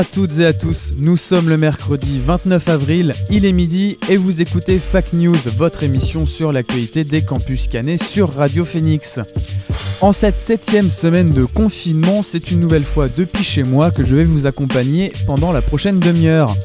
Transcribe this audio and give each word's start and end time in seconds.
À 0.00 0.04
toutes 0.04 0.38
et 0.38 0.46
à 0.46 0.54
tous, 0.54 0.92
nous 0.96 1.18
sommes 1.18 1.50
le 1.50 1.58
mercredi 1.58 2.22
29 2.24 2.70
avril, 2.70 3.14
il 3.28 3.44
est 3.44 3.52
midi 3.52 3.98
et 4.08 4.16
vous 4.16 4.40
écoutez 4.40 4.78
Fac 4.78 5.12
News, 5.12 5.36
votre 5.58 5.82
émission 5.82 6.24
sur 6.24 6.54
l'actualité 6.54 7.04
des 7.04 7.20
campus 7.20 7.68
canets 7.68 8.02
sur 8.02 8.32
Radio 8.32 8.64
Phoenix. 8.64 9.20
En 10.00 10.14
cette 10.14 10.38
septième 10.38 10.88
semaine 10.88 11.34
de 11.34 11.44
confinement, 11.44 12.22
c'est 12.22 12.50
une 12.50 12.60
nouvelle 12.60 12.86
fois 12.86 13.08
depuis 13.14 13.44
chez 13.44 13.62
moi 13.62 13.90
que 13.90 14.02
je 14.02 14.16
vais 14.16 14.24
vous 14.24 14.46
accompagner 14.46 15.12
pendant 15.26 15.52
la 15.52 15.60
prochaine 15.60 15.98
demi-heure. 15.98 16.56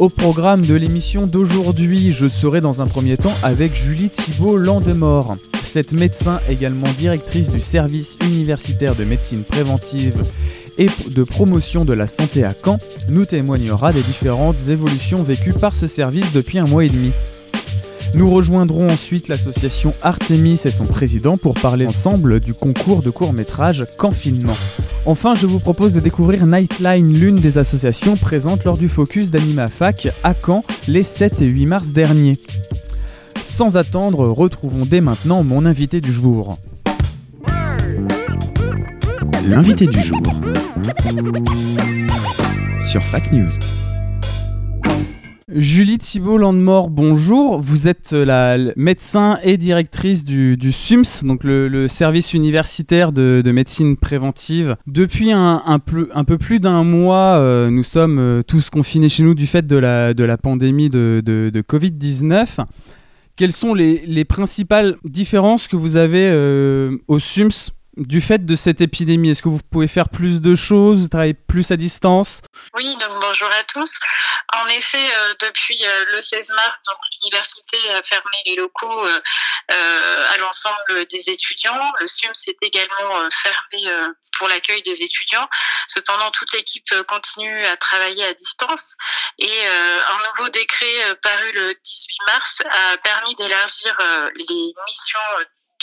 Au 0.00 0.08
programme 0.08 0.66
de 0.66 0.74
l'émission 0.74 1.28
d'aujourd'hui, 1.28 2.10
je 2.10 2.28
serai 2.28 2.60
dans 2.60 2.82
un 2.82 2.86
premier 2.86 3.16
temps 3.16 3.34
avec 3.44 3.76
Julie 3.76 4.10
Thibault 4.10 4.56
Landemort. 4.56 5.36
Cette 5.64 5.92
médecin, 5.92 6.40
également 6.48 6.88
directrice 6.98 7.48
du 7.48 7.58
service 7.58 8.18
universitaire 8.24 8.96
de 8.96 9.04
médecine 9.04 9.44
préventive 9.44 10.20
et 10.78 10.88
de 11.08 11.22
promotion 11.22 11.84
de 11.84 11.92
la 11.92 12.06
santé 12.06 12.44
à 12.44 12.54
Caen, 12.54 12.78
nous 13.08 13.24
témoignera 13.24 13.92
des 13.92 14.02
différentes 14.02 14.68
évolutions 14.68 15.22
vécues 15.22 15.52
par 15.52 15.74
ce 15.74 15.86
service 15.86 16.32
depuis 16.32 16.58
un 16.58 16.66
mois 16.66 16.84
et 16.84 16.88
demi. 16.88 17.12
Nous 18.14 18.30
rejoindrons 18.30 18.88
ensuite 18.88 19.28
l'association 19.28 19.94
Artemis 20.02 20.60
et 20.66 20.70
son 20.70 20.84
président 20.84 21.38
pour 21.38 21.54
parler 21.54 21.86
ensemble 21.86 22.40
du 22.40 22.52
concours 22.52 23.02
de 23.02 23.08
court-métrage 23.08 23.86
Confinement. 23.96 24.56
Enfin, 25.06 25.34
je 25.34 25.46
vous 25.46 25.58
propose 25.58 25.94
de 25.94 26.00
découvrir 26.00 26.46
Nightline, 26.46 27.10
l'une 27.10 27.36
des 27.36 27.56
associations 27.56 28.16
présentes 28.16 28.64
lors 28.64 28.76
du 28.76 28.90
focus 28.90 29.30
d'AnimaFac 29.30 30.08
à 30.24 30.34
Caen 30.34 30.62
les 30.88 31.02
7 31.02 31.40
et 31.40 31.46
8 31.46 31.66
mars 31.66 31.88
dernier. 31.88 32.36
Sans 33.40 33.78
attendre, 33.78 34.28
retrouvons 34.28 34.84
dès 34.84 35.00
maintenant 35.00 35.42
mon 35.42 35.64
invité 35.64 36.02
du 36.02 36.12
jour. 36.12 36.58
L'invité 39.46 39.86
du 39.86 40.00
jour 40.00 40.20
sur 42.80 43.02
Fac 43.02 43.32
News. 43.32 43.48
Julie 45.54 45.98
Thibault 45.98 46.38
Landemort, 46.38 46.88
bonjour. 46.90 47.60
Vous 47.60 47.88
êtes 47.88 48.12
euh, 48.12 48.24
la 48.24 48.72
médecin 48.76 49.38
et 49.42 49.56
directrice 49.56 50.24
du, 50.24 50.56
du 50.56 50.72
SUMS, 50.72 51.24
donc 51.24 51.44
le, 51.44 51.88
service 51.88 52.32
universitaire 52.32 53.12
de, 53.12 53.42
de 53.44 53.52
médecine 53.52 53.96
préventive. 53.96 54.76
Depuis 54.86 55.32
un, 55.32 55.78
peu, 55.78 56.38
plus 56.38 56.60
d'un 56.60 56.84
mois, 56.84 57.36
euh, 57.38 57.70
nous 57.70 57.82
sommes 57.82 58.18
euh, 58.18 58.42
tous 58.42 58.70
confinés 58.70 59.08
chez 59.08 59.22
nous 59.22 59.34
du 59.34 59.46
fait 59.46 59.66
de 59.66 59.76
la, 59.76 60.14
pandémie 60.38 60.88
de, 60.90 61.22
de- 61.24 61.50
de 61.52 61.60
Covid-19. 61.62 62.64
Quelles 63.36 63.52
sont 63.52 63.74
les, 63.74 64.04
les 64.06 64.24
principales 64.24 64.96
différences 65.04 65.66
que 65.68 65.76
vous 65.76 65.96
avez 65.96 66.30
au 67.08 67.18
SUMS 67.18 67.70
du 67.96 68.20
fait 68.20 68.44
de 68.44 68.56
cette 68.56 68.80
épidémie 68.80 69.30
Est-ce 69.30 69.42
que 69.42 69.48
vous 69.48 69.60
pouvez 69.70 69.88
faire 69.88 70.08
plus 70.08 70.40
de 70.40 70.54
choses, 70.54 71.08
travailler 71.10 71.34
plus 71.34 71.70
à 71.70 71.76
distance? 71.76 72.40
Oui, 72.74 72.96
donc 72.98 73.20
bonjour 73.20 73.48
à 73.48 73.64
tous. 73.64 73.98
En 74.54 74.66
effet, 74.68 75.14
euh, 75.14 75.34
depuis 75.40 75.78
euh, 75.84 76.04
le 76.12 76.20
16 76.20 76.50
mars, 76.50 76.76
l'université 77.22 77.76
a 77.90 78.02
fermé 78.02 78.36
les 78.46 78.56
locaux 78.56 79.06
euh, 79.06 79.20
à 79.68 80.36
l'ensemble 80.38 81.06
des 81.06 81.30
étudiants. 81.30 81.92
Le 82.00 82.06
SUM 82.06 82.32
s'est 82.34 82.56
également 82.60 83.28
fermé 83.42 84.08
pour 84.38 84.48
l'accueil 84.48 84.82
des 84.82 85.02
étudiants. 85.02 85.48
Cependant, 85.86 86.30
toute 86.30 86.52
l'équipe 86.52 86.88
continue 87.08 87.64
à 87.66 87.76
travailler 87.76 88.24
à 88.24 88.34
distance 88.34 88.96
et 89.38 89.66
un 89.66 90.18
nouveau 90.28 90.50
décret 90.50 91.16
paru 91.22 91.52
le 91.52 91.74
18 91.74 92.18
mars 92.26 92.62
a 92.70 92.96
permis 92.98 93.34
d'élargir 93.36 93.96
les 94.34 94.72
missions 94.88 95.20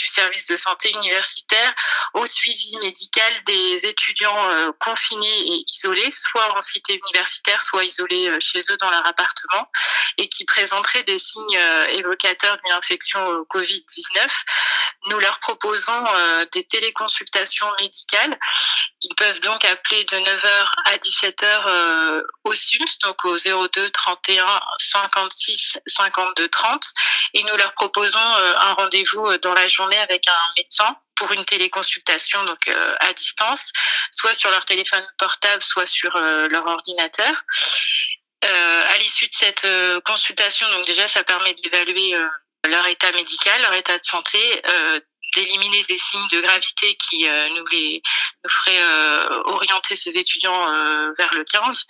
du 0.00 0.06
service 0.06 0.46
de 0.46 0.56
santé 0.56 0.90
universitaire 0.90 1.74
au 2.14 2.24
suivi 2.24 2.76
médical 2.78 3.32
des 3.44 3.86
étudiants 3.86 4.48
euh, 4.50 4.72
confinés 4.78 5.40
et 5.52 5.64
isolés, 5.68 6.10
soit 6.10 6.56
en 6.56 6.60
cité 6.62 6.98
universitaire, 7.04 7.60
soit 7.60 7.84
isolés 7.84 8.28
euh, 8.28 8.38
chez 8.40 8.60
eux 8.70 8.76
dans 8.78 8.90
leur 8.90 9.06
appartement, 9.06 9.68
et 10.16 10.28
qui 10.28 10.44
présenteraient 10.44 11.02
des 11.04 11.18
signes 11.18 11.58
euh, 11.58 11.86
évocateurs 11.88 12.56
d'une 12.64 12.72
infection 12.72 13.24
au 13.26 13.44
Covid-19. 13.44 14.26
Nous 15.08 15.18
leur 15.18 15.38
proposons 15.40 16.04
des 16.52 16.64
téléconsultations 16.64 17.66
médicales. 17.80 18.38
Ils 19.02 19.14
peuvent 19.14 19.40
donc 19.40 19.64
appeler 19.64 20.04
de 20.04 20.16
9h 20.16 20.66
à 20.84 20.96
17h 20.98 21.62
euh, 21.66 22.22
au 22.44 22.54
SUMS, 22.54 22.98
donc 23.02 23.24
au 23.24 23.36
02 23.36 23.90
31 23.90 24.60
56 24.78 25.78
52 25.86 26.48
30, 26.48 26.84
et 27.32 27.42
nous 27.44 27.56
leur 27.56 27.72
proposons 27.72 28.18
euh, 28.18 28.54
un 28.58 28.74
rendez-vous 28.74 29.26
euh, 29.26 29.38
dans 29.38 29.54
la 29.54 29.68
journée 29.68 29.98
avec 29.98 30.28
un 30.28 30.32
médecin 30.58 30.96
pour 31.14 31.32
une 31.32 31.44
téléconsultation 31.44 32.44
donc 32.44 32.68
à 32.68 33.12
distance, 33.12 33.72
soit 34.10 34.32
sur 34.32 34.50
leur 34.50 34.64
téléphone 34.64 35.06
portable, 35.18 35.62
soit 35.62 35.84
sur 35.84 36.16
leur 36.16 36.66
ordinateur. 36.66 37.34
Euh, 38.42 38.82
à 38.88 38.96
l'issue 38.96 39.28
de 39.28 39.34
cette 39.34 39.68
consultation, 40.06 40.66
donc 40.70 40.86
déjà 40.86 41.06
ça 41.08 41.22
permet 41.22 41.52
d'évaluer 41.52 42.16
leur 42.64 42.86
état 42.86 43.12
médical, 43.12 43.60
leur 43.60 43.74
état 43.74 43.98
de 43.98 44.04
santé, 44.04 44.62
d'éliminer 45.34 45.84
des 45.84 45.98
signes 45.98 46.28
de 46.28 46.40
gravité 46.40 46.96
qui 46.96 47.28
euh, 47.28 47.48
nous 47.50 47.66
les 47.66 48.02
nous 48.44 48.50
feraient 48.50 48.82
euh, 48.82 49.42
orienter 49.44 49.96
ces 49.96 50.16
étudiants 50.16 50.68
euh, 50.72 51.12
vers 51.16 51.32
le 51.34 51.44
15 51.44 51.86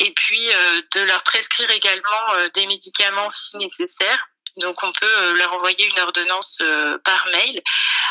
et 0.00 0.12
puis 0.12 0.48
de 0.94 1.00
leur 1.02 1.22
prescrire 1.22 1.70
également 1.70 2.48
des 2.52 2.66
médicaments 2.66 3.30
si 3.30 3.56
nécessaire. 3.58 4.26
Donc 4.56 4.76
on 4.82 4.92
peut 4.92 5.06
euh, 5.06 5.34
leur 5.34 5.52
envoyer 5.52 5.84
une 5.84 5.98
ordonnance 6.00 6.58
euh, 6.60 6.96
par 6.98 7.26
mail 7.32 7.60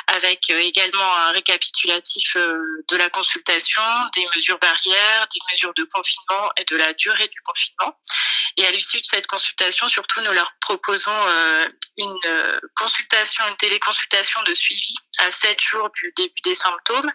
avec 0.07 0.49
euh, 0.49 0.59
également 0.59 1.15
un 1.15 1.31
récapitulatif 1.31 2.35
de 2.35 2.95
la 2.97 3.09
consultation, 3.09 3.81
des 4.13 4.27
mesures 4.35 4.59
barrières, 4.59 5.27
des 5.33 5.39
mesures 5.51 5.73
de 5.73 5.85
confinement 5.85 6.49
et 6.57 6.65
de 6.65 6.75
la 6.75 6.93
durée 6.93 7.27
du 7.29 7.41
confinement. 7.41 7.97
Et 8.57 8.67
à 8.67 8.71
l'issue 8.71 8.99
de 8.99 9.05
cette 9.05 9.27
consultation, 9.27 9.87
surtout, 9.87 10.21
nous 10.21 10.31
leur 10.31 10.53
proposons 10.61 11.11
une 11.97 12.59
consultation, 12.75 13.43
une 13.47 13.57
téléconsultation 13.57 14.43
de 14.43 14.53
suivi 14.53 14.93
à 15.19 15.31
7 15.31 15.59
jours 15.59 15.89
du 15.95 16.13
début 16.15 16.41
des 16.43 16.53
symptômes, 16.53 17.11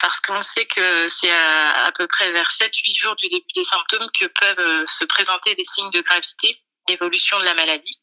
parce 0.00 0.20
qu'on 0.20 0.42
sait 0.42 0.64
que 0.66 1.06
c'est 1.08 1.30
à, 1.30 1.84
à 1.86 1.92
peu 1.92 2.06
près 2.06 2.32
vers 2.32 2.48
7-8 2.48 2.98
jours 2.98 3.16
du 3.16 3.28
début 3.28 3.52
des 3.54 3.64
symptômes 3.64 4.08
que 4.18 4.26
peuvent 4.26 4.86
se 4.86 5.04
présenter 5.04 5.54
des 5.56 5.64
signes 5.64 5.90
de 5.90 6.00
gravité, 6.00 6.58
d'évolution 6.88 7.38
de 7.38 7.44
la 7.44 7.54
maladie. 7.54 8.00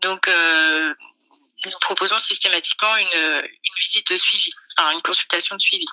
Donc, 0.00 0.28
euh, 0.28 0.94
nous 1.64 1.78
proposons 1.80 2.18
systématiquement 2.18 2.96
une, 2.96 3.42
visite 3.80 4.10
de 4.10 4.16
suivi, 4.16 4.50
enfin, 4.76 4.90
une 4.92 5.02
consultation 5.02 5.56
de 5.56 5.60
suivi. 5.60 5.86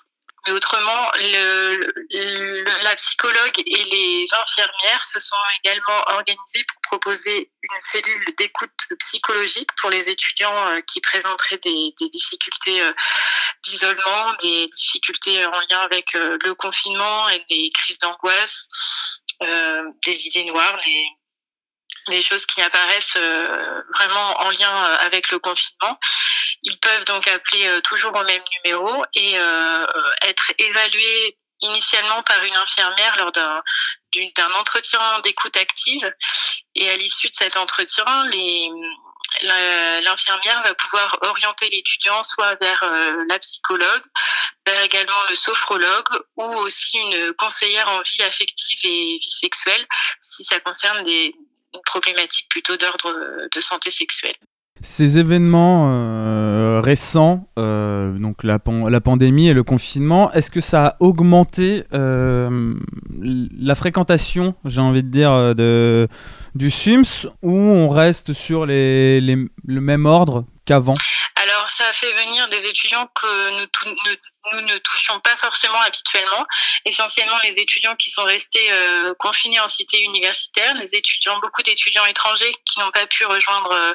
Mais 0.45 0.53
autrement, 0.53 1.11
la 1.13 2.95
psychologue 2.95 3.59
et 3.59 3.83
les 3.83 4.25
infirmières 4.33 5.03
se 5.03 5.19
sont 5.19 5.35
également 5.63 5.99
organisées 6.07 6.65
pour 6.67 6.81
proposer 6.81 7.51
une 7.61 7.79
cellule 7.79 8.35
d'écoute 8.37 8.71
psychologique 8.99 9.69
pour 9.79 9.91
les 9.91 10.09
étudiants 10.09 10.67
euh, 10.67 10.81
qui 10.91 10.99
présenteraient 10.99 11.59
des, 11.63 11.93
difficultés 11.99 12.81
euh, 12.81 12.91
d'isolement, 13.63 14.33
des 14.41 14.67
difficultés 14.67 15.45
en 15.45 15.59
lien 15.69 15.79
avec 15.81 16.13
le 16.13 16.53
confinement 16.55 17.29
et 17.29 17.45
des 17.47 17.69
crises 17.75 17.99
d'angoisse, 17.99 18.67
des 19.39 20.27
idées 20.27 20.45
noires, 20.45 20.79
des, 20.83 21.05
des 22.07 22.21
choses 22.21 22.45
qui 22.45 22.61
apparaissent 22.61 23.17
euh, 23.17 23.81
vraiment 23.93 24.39
en 24.41 24.49
lien 24.51 24.85
euh, 24.85 24.97
avec 25.01 25.31
le 25.31 25.39
confinement. 25.39 25.99
Ils 26.63 26.77
peuvent 26.79 27.05
donc 27.05 27.27
appeler 27.27 27.67
euh, 27.67 27.81
toujours 27.81 28.15
au 28.15 28.23
même 28.23 28.43
numéro 28.63 29.05
et 29.15 29.35
être 30.21 30.51
évalués 30.57 31.37
initialement 31.61 32.23
par 32.23 32.43
une 32.43 32.55
infirmière 32.55 33.17
lors 33.17 33.31
d'un 33.31 33.61
d'un 34.35 34.51
entretien 34.53 35.19
d'écoute 35.19 35.55
active. 35.57 36.11
Et 36.75 36.89
à 36.89 36.95
l'issue 36.95 37.29
de 37.29 37.35
cet 37.35 37.57
entretien, 37.57 38.25
les 38.27 38.69
l'infirmière 39.43 40.61
va 40.63 40.75
pouvoir 40.75 41.17
orienter 41.21 41.65
l'étudiant 41.67 42.21
soit 42.21 42.55
vers 42.55 42.83
la 43.29 43.39
psychologue, 43.39 44.03
vers 44.67 44.81
également 44.81 45.23
le 45.29 45.35
sophrologue 45.35 46.09
ou 46.35 46.43
aussi 46.43 46.97
une 46.97 47.33
conseillère 47.35 47.87
en 47.87 48.01
vie 48.01 48.23
affective 48.23 48.79
et 48.83 49.17
vie 49.17 49.29
sexuelle 49.29 49.87
si 50.19 50.43
ça 50.43 50.59
concerne 50.59 51.03
des 51.03 51.33
une 51.73 51.81
problématique 51.85 52.47
plutôt 52.49 52.77
d'ordre 52.77 53.13
de 53.55 53.61
santé 53.61 53.89
sexuelle. 53.89 54.33
Ces 54.83 55.19
événements 55.19 55.89
euh, 55.91 56.81
récents, 56.83 57.47
euh, 57.59 58.13
donc 58.17 58.43
la, 58.43 58.57
pan- 58.57 58.87
la 58.89 58.99
pandémie 58.99 59.47
et 59.47 59.53
le 59.53 59.61
confinement, 59.63 60.31
est-ce 60.31 60.49
que 60.49 60.59
ça 60.61 60.85
a 60.87 60.95
augmenté 60.99 61.83
euh, 61.93 62.73
la 63.21 63.75
fréquentation, 63.75 64.55
j'ai 64.65 64.81
envie 64.81 65.03
de 65.03 65.09
dire, 65.09 65.31
euh, 65.31 65.53
de, 65.53 66.07
du 66.55 66.71
SUMS 66.71 67.27
ou 67.43 67.51
on 67.53 67.89
reste 67.89 68.33
sur 68.33 68.65
les, 68.65 69.21
les- 69.21 69.47
le 69.67 69.81
même 69.81 70.07
ordre 70.07 70.45
qu'avant? 70.65 70.93
Ça 71.81 71.93
fait 71.93 72.13
venir 72.13 72.47
des 72.49 72.67
étudiants 72.67 73.07
que 73.07 73.49
nous, 73.59 74.61
ne, 74.61 74.77
touchions 74.77 75.19
pas 75.19 75.35
forcément 75.37 75.81
habituellement. 75.81 76.45
Essentiellement, 76.85 77.39
les 77.43 77.59
étudiants 77.59 77.95
qui 77.95 78.09
sont 78.11 78.23
restés 78.23 78.71
euh, 78.71 79.13
confinés 79.19 79.59
en 79.59 79.67
cité 79.67 79.99
universitaire, 80.01 80.73
les 80.75 80.93
étudiants, 80.95 81.39
beaucoup 81.39 81.61
d'étudiants 81.63 82.05
étrangers 82.05 82.53
qui 82.65 82.79
n'ont 82.79 82.91
pas 82.91 83.07
pu 83.07 83.25
rejoindre 83.25 83.71
euh, 83.71 83.93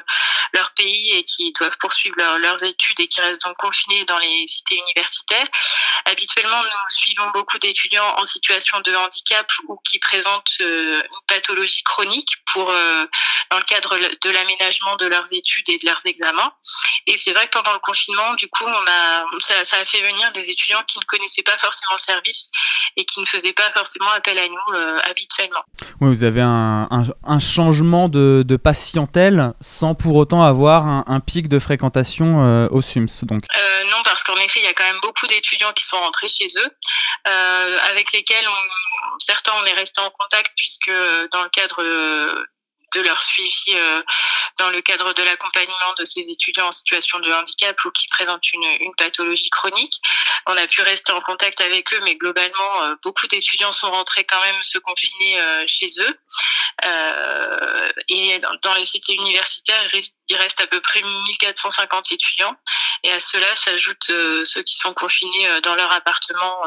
leur 0.53 0.71
pays 0.71 1.17
et 1.17 1.23
qui 1.23 1.53
doivent 1.53 1.77
poursuivre 1.79 2.15
leur- 2.17 2.39
leurs 2.39 2.63
études 2.63 2.99
et 2.99 3.07
qui 3.07 3.21
restent 3.21 3.43
donc 3.43 3.55
confinés 3.57 4.03
dans 4.05 4.19
les 4.19 4.45
cités 4.47 4.75
universitaires. 4.75 5.47
Habituellement, 6.05 6.61
nous 6.61 6.89
suivons 6.89 7.29
beaucoup 7.31 7.57
d'étudiants 7.59 8.15
en 8.17 8.25
situation 8.25 8.79
de 8.81 8.93
handicap 8.95 9.49
ou 9.67 9.79
qui 9.89 9.99
présentent 9.99 10.57
euh, 10.61 11.01
une 11.01 11.25
pathologie 11.27 11.83
chronique 11.83 12.31
pour, 12.57 12.71
euh, 12.71 13.05
dans 13.51 13.57
le 13.57 13.63
cadre 13.63 13.97
de 13.97 14.29
l'aménagement 14.29 14.95
de 14.97 15.05
leurs 15.05 15.31
études 15.31 15.69
et 15.69 15.77
de 15.77 15.85
leurs 15.85 16.03
examens. 16.05 16.51
Et 17.05 17.17
c'est 17.17 17.31
vrai 17.33 17.45
que 17.47 17.51
pendant 17.51 17.73
le 17.73 17.79
confinement, 17.79 18.33
du 18.33 18.47
coup, 18.49 18.65
on 18.65 18.85
a, 18.91 19.23
ça, 19.39 19.63
ça 19.63 19.77
a 19.77 19.85
fait 19.85 20.01
venir 20.01 20.31
des 20.33 20.49
étudiants 20.49 20.83
qui 20.87 20.97
ne 20.99 21.03
connaissaient 21.05 21.43
pas 21.43 21.57
forcément 21.57 21.93
le 21.93 21.99
service 22.03 22.49
et 22.97 23.05
qui 23.05 23.19
ne 23.21 23.25
faisaient 23.25 23.53
pas 23.53 23.71
forcément 23.73 24.09
appel 24.09 24.37
à 24.39 24.47
nous 24.47 24.73
euh, 24.75 24.97
habituellement. 25.03 25.63
Oui, 26.01 26.09
vous 26.15 26.23
avez 26.23 26.41
un, 26.41 26.87
un- 26.89 27.03
un 27.23 27.39
changement 27.39 28.09
de, 28.09 28.43
de 28.45 28.57
patientèle 28.57 29.53
sans 29.61 29.93
pour 29.95 30.15
autant 30.15 30.41
avoir 30.43 30.87
un, 30.87 31.03
un 31.07 31.19
pic 31.19 31.47
de 31.47 31.59
fréquentation 31.59 32.43
euh, 32.43 32.67
au 32.71 32.81
SUMS. 32.81 33.07
Donc. 33.23 33.43
Euh, 33.55 33.83
non, 33.91 33.97
parce 34.03 34.23
qu'en 34.23 34.37
effet, 34.37 34.59
il 34.61 34.65
y 34.65 34.69
a 34.69 34.73
quand 34.73 34.83
même 34.91 34.99
beaucoup 35.01 35.27
d'étudiants 35.27 35.73
qui 35.73 35.85
sont 35.85 35.99
rentrés 35.99 36.27
chez 36.27 36.47
eux, 36.57 36.69
avec 37.91 38.11
lesquels 38.13 38.47
on, 38.47 39.19
certains 39.19 39.53
on 39.61 39.65
est 39.65 39.73
resté 39.73 40.01
en 40.01 40.09
contact 40.09 40.51
puisque 40.55 40.91
dans 41.31 41.43
le 41.43 41.49
cadre 41.49 41.83
de 42.95 43.01
leur 43.01 43.21
suivi, 43.21 43.73
euh, 43.75 44.01
dans 44.57 44.69
le 44.69 44.81
cadre 44.81 45.13
de 45.13 45.23
l'accompagnement 45.23 45.93
de 45.97 46.05
ces 46.05 46.29
étudiants 46.29 46.67
en 46.67 46.71
situation 46.71 47.19
de 47.19 47.31
handicap 47.31 47.83
ou 47.85 47.91
qui 47.91 48.07
présentent 48.07 48.51
une, 48.53 48.77
une 48.79 48.95
pathologie 48.95 49.49
chronique, 49.49 50.01
on 50.49 50.55
a 50.55 50.65
pu 50.65 50.81
rester 50.81 51.11
en 51.11 51.19
contact 51.21 51.59
avec 51.61 51.93
eux, 51.93 51.99
mais 52.03 52.15
globalement, 52.15 52.83
euh, 52.83 52.95
beaucoup 53.03 53.27
d'étudiants 53.27 53.73
sont 53.73 53.91
rentrés 53.91 54.23
quand 54.23 54.39
même 54.39 54.61
se 54.61 54.77
confiner 54.77 55.39
euh, 55.39 55.63
chez 55.67 55.87
eux. 55.99 56.19
Euh, 56.85 57.91
et 58.07 58.39
dans, 58.63 58.73
les 58.75 58.85
cités 58.85 59.13
universitaires, 59.13 59.87
il 60.29 60.35
reste, 60.37 60.61
à 60.61 60.67
peu 60.67 60.79
près 60.79 61.01
1450 61.01 62.11
étudiants. 62.13 62.55
Et 63.03 63.11
à 63.11 63.19
cela 63.19 63.55
s'ajoutent 63.55 64.45
ceux 64.45 64.63
qui 64.63 64.75
sont 64.75 64.93
confinés 64.93 65.61
dans 65.61 65.75
leur 65.75 65.91
appartement 65.91 66.63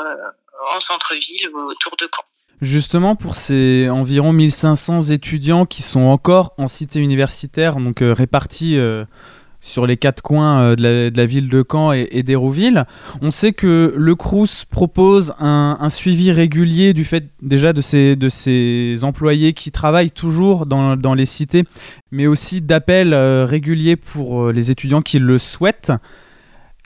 en 0.75 0.81
centre-ville 0.81 1.49
ou 1.55 1.71
autour 1.71 1.97
de 2.01 2.05
Caen. 2.05 2.25
Justement, 2.61 3.17
pour 3.17 3.37
ces 3.37 3.89
environ 3.89 4.33
1500 4.33 5.03
étudiants 5.11 5.65
qui 5.65 5.83
sont 5.83 6.01
encore 6.01 6.53
en 6.59 6.69
cité 6.69 7.01
universitaire, 7.01 7.77
donc 7.77 8.03
euh, 8.03 8.13
répartis 8.13 8.79
euh, 8.79 9.05
sur 9.63 9.87
les 9.87 9.97
quatre 9.97 10.23
coins 10.23 10.61
euh, 10.61 10.77
de, 10.77 11.17
la, 11.17 11.25
ville 11.25 11.49
de 11.49 11.65
Caen 11.67 11.93
et, 11.93 12.23
d'Hérouville, 12.23 12.85
on 13.23 13.31
sait 13.31 13.53
que 13.53 13.95
le 13.97 14.15
Crous 14.15 14.67
propose 14.67 15.33
un, 15.39 15.89
suivi 15.89 16.33
régulier 16.33 16.93
du 16.93 17.07
fait 17.07 17.31
déjà 17.41 17.73
de 17.73 17.81
ces, 17.81 19.05
employés 19.05 19.55
qui 19.55 19.71
travaillent 19.71 20.11
toujours 20.11 20.67
dans, 20.67 20.97
dans 20.97 21.15
les 21.15 21.27
cités, 21.27 21.65
mais 22.11 22.27
aussi 22.27 22.61
d'appels 22.61 23.15
réguliers 23.15 23.97
pour 23.97 24.53
les 24.53 24.71
étudiants 24.71 25.03
qui 25.03 25.19
le 25.19 25.39
souhaitent. 25.39 25.93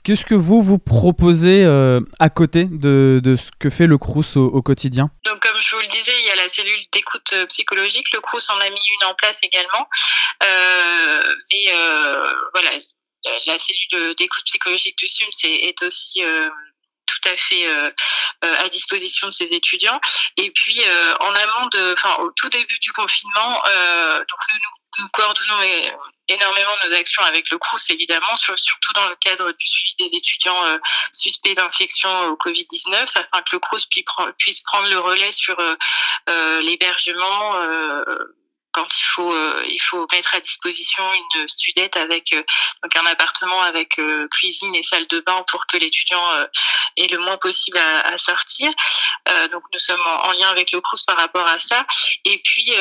Qu'est-ce 0.04 0.26
que 0.26 0.34
vous 0.34 0.62
vous 0.62 0.78
proposez 0.78 1.64
euh, 1.64 2.00
à 2.18 2.28
côté 2.28 2.64
de, 2.64 3.20
ce 3.36 3.50
que 3.58 3.70
fait 3.70 3.86
le 3.86 3.96
Crous 3.96 4.36
au- 4.36 4.60
quotidien? 4.62 5.10
Donc, 5.24 5.40
comme 5.40 5.58
je 5.60 5.74
vous 5.74 5.80
le 5.80 5.88
disais, 5.88 6.12
il 6.20 6.26
y 6.26 6.30
a 6.30 6.36
la 6.36 6.48
cellule 6.48 6.78
d'écoute 6.92 7.30
euh, 7.32 7.46
psychologique. 7.46 8.12
Le 8.12 8.20
CRUS 8.20 8.50
en 8.50 8.58
a 8.60 8.68
mis 8.68 8.76
une 9.00 9.08
en 9.08 9.14
place 9.14 9.40
également. 9.42 9.88
Euh, 10.42 11.34
mais 11.52 11.72
euh, 11.74 12.32
voilà, 12.52 12.70
la- 13.46 13.58
cellule 13.58 14.14
d'écoute 14.16 14.44
psychologique 14.44 14.98
du 14.98 15.08
SUMS 15.08 15.30
est, 15.44 15.82
aussi 15.82 16.22
euh, 16.22 16.48
tout 17.06 17.28
à 17.28 17.36
fait 17.36 17.66
euh, 17.66 17.90
euh, 18.44 18.54
à 18.58 18.68
disposition 18.68 19.28
de 19.28 19.32
ces 19.32 19.52
étudiants. 19.54 20.00
Et 20.36 20.50
puis, 20.50 20.82
euh, 20.86 21.16
en 21.20 21.34
amont 21.34 21.66
de, 21.72 21.92
enfin, 21.94 22.16
au 22.20 22.30
tout 22.32 22.48
début 22.48 22.78
du 22.80 22.92
confinement, 22.92 23.62
donc 23.64 24.38
nous, 24.52 24.58
nous, 24.98 25.08
coordonnons 25.12 25.60
énormément 26.28 26.70
nos 26.88 26.94
actions 26.94 27.22
avec 27.24 27.50
le 27.50 27.58
CRUS, 27.58 27.90
évidemment, 27.90 28.36
sur- 28.36 28.58
surtout 28.58 28.92
dans 28.92 29.08
le 29.08 29.16
cadre 29.16 29.50
du 29.52 29.66
suivi 29.66 29.94
des 29.98 30.16
étudiants 30.16 30.64
euh, 30.66 30.78
suspects 31.12 31.54
d'infection 31.54 32.28
au 32.28 32.36
Covid-19, 32.36 33.02
afin 33.02 33.42
que 33.42 33.50
le 33.52 33.58
CRUS 33.58 33.86
puisse, 33.86 34.04
puisse 34.38 34.60
prendre 34.62 34.88
le 34.88 34.98
relais 34.98 35.32
sur 35.32 35.56
euh, 36.28 36.60
l'hébergement. 36.60 37.56
euh, 37.56 38.04
quand 38.74 38.86
il 38.98 39.04
faut, 39.04 39.32
euh, 39.32 39.62
il 39.68 39.78
faut 39.78 40.06
mettre 40.12 40.34
à 40.34 40.40
disposition 40.40 41.04
une 41.12 41.48
studette 41.48 41.96
avec 41.96 42.32
euh, 42.32 42.42
donc 42.82 42.96
un 42.96 43.06
appartement 43.06 43.62
avec 43.62 43.98
euh, 43.98 44.28
cuisine 44.28 44.74
et 44.74 44.82
salle 44.82 45.06
de 45.06 45.20
bain 45.20 45.44
pour 45.50 45.66
que 45.66 45.76
l'étudiant 45.76 46.28
euh, 46.32 46.46
ait 46.96 47.06
le 47.06 47.18
moins 47.18 47.38
possible 47.38 47.78
à, 47.78 48.00
à 48.00 48.16
sortir. 48.18 48.72
Euh, 49.28 49.48
donc 49.48 49.62
nous 49.72 49.78
sommes 49.78 50.00
en, 50.00 50.24
en 50.28 50.32
lien 50.32 50.48
avec 50.48 50.72
le 50.72 50.80
CRUS 50.80 51.04
par 51.06 51.16
rapport 51.16 51.46
à 51.46 51.58
ça. 51.58 51.86
Et 52.24 52.38
puis 52.44 52.72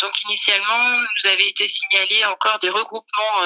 donc 0.00 0.22
initialement, 0.24 0.98
nous 0.98 1.30
avait 1.30 1.48
été 1.48 1.66
signalé 1.66 2.24
encore 2.26 2.58
des 2.58 2.70
regroupements 2.70 3.36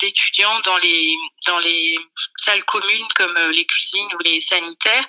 d'étudiants 0.00 0.60
dans 0.60 0.76
les 0.78 1.14
dans 1.46 1.58
les 1.58 1.96
salles 2.44 2.64
communes 2.64 3.08
comme 3.16 3.36
euh, 3.36 3.52
les 3.52 3.64
cuisines 3.66 4.08
ou 4.14 4.18
les 4.24 4.40
sanitaires. 4.40 5.06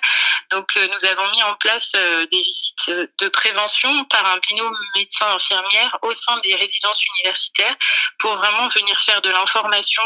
Donc 0.50 0.76
euh, 0.76 0.88
nous 0.88 1.04
avons 1.06 1.30
mis 1.32 1.42
en 1.42 1.54
place 1.56 1.92
euh, 1.96 2.26
des 2.26 2.40
visites 2.40 2.90
de 2.90 3.28
prévention 3.28 4.04
par 4.06 4.24
un 4.26 4.38
binôme 4.38 4.76
médecin-infirmière 4.94 5.98
au 6.02 6.12
sein 6.12 6.38
des 6.38 6.54
résidences 6.54 7.04
universitaires 7.04 7.76
pour 8.18 8.34
vraiment 8.36 8.68
venir 8.68 9.00
faire 9.00 9.20
de 9.22 9.30
l'information 9.30 10.02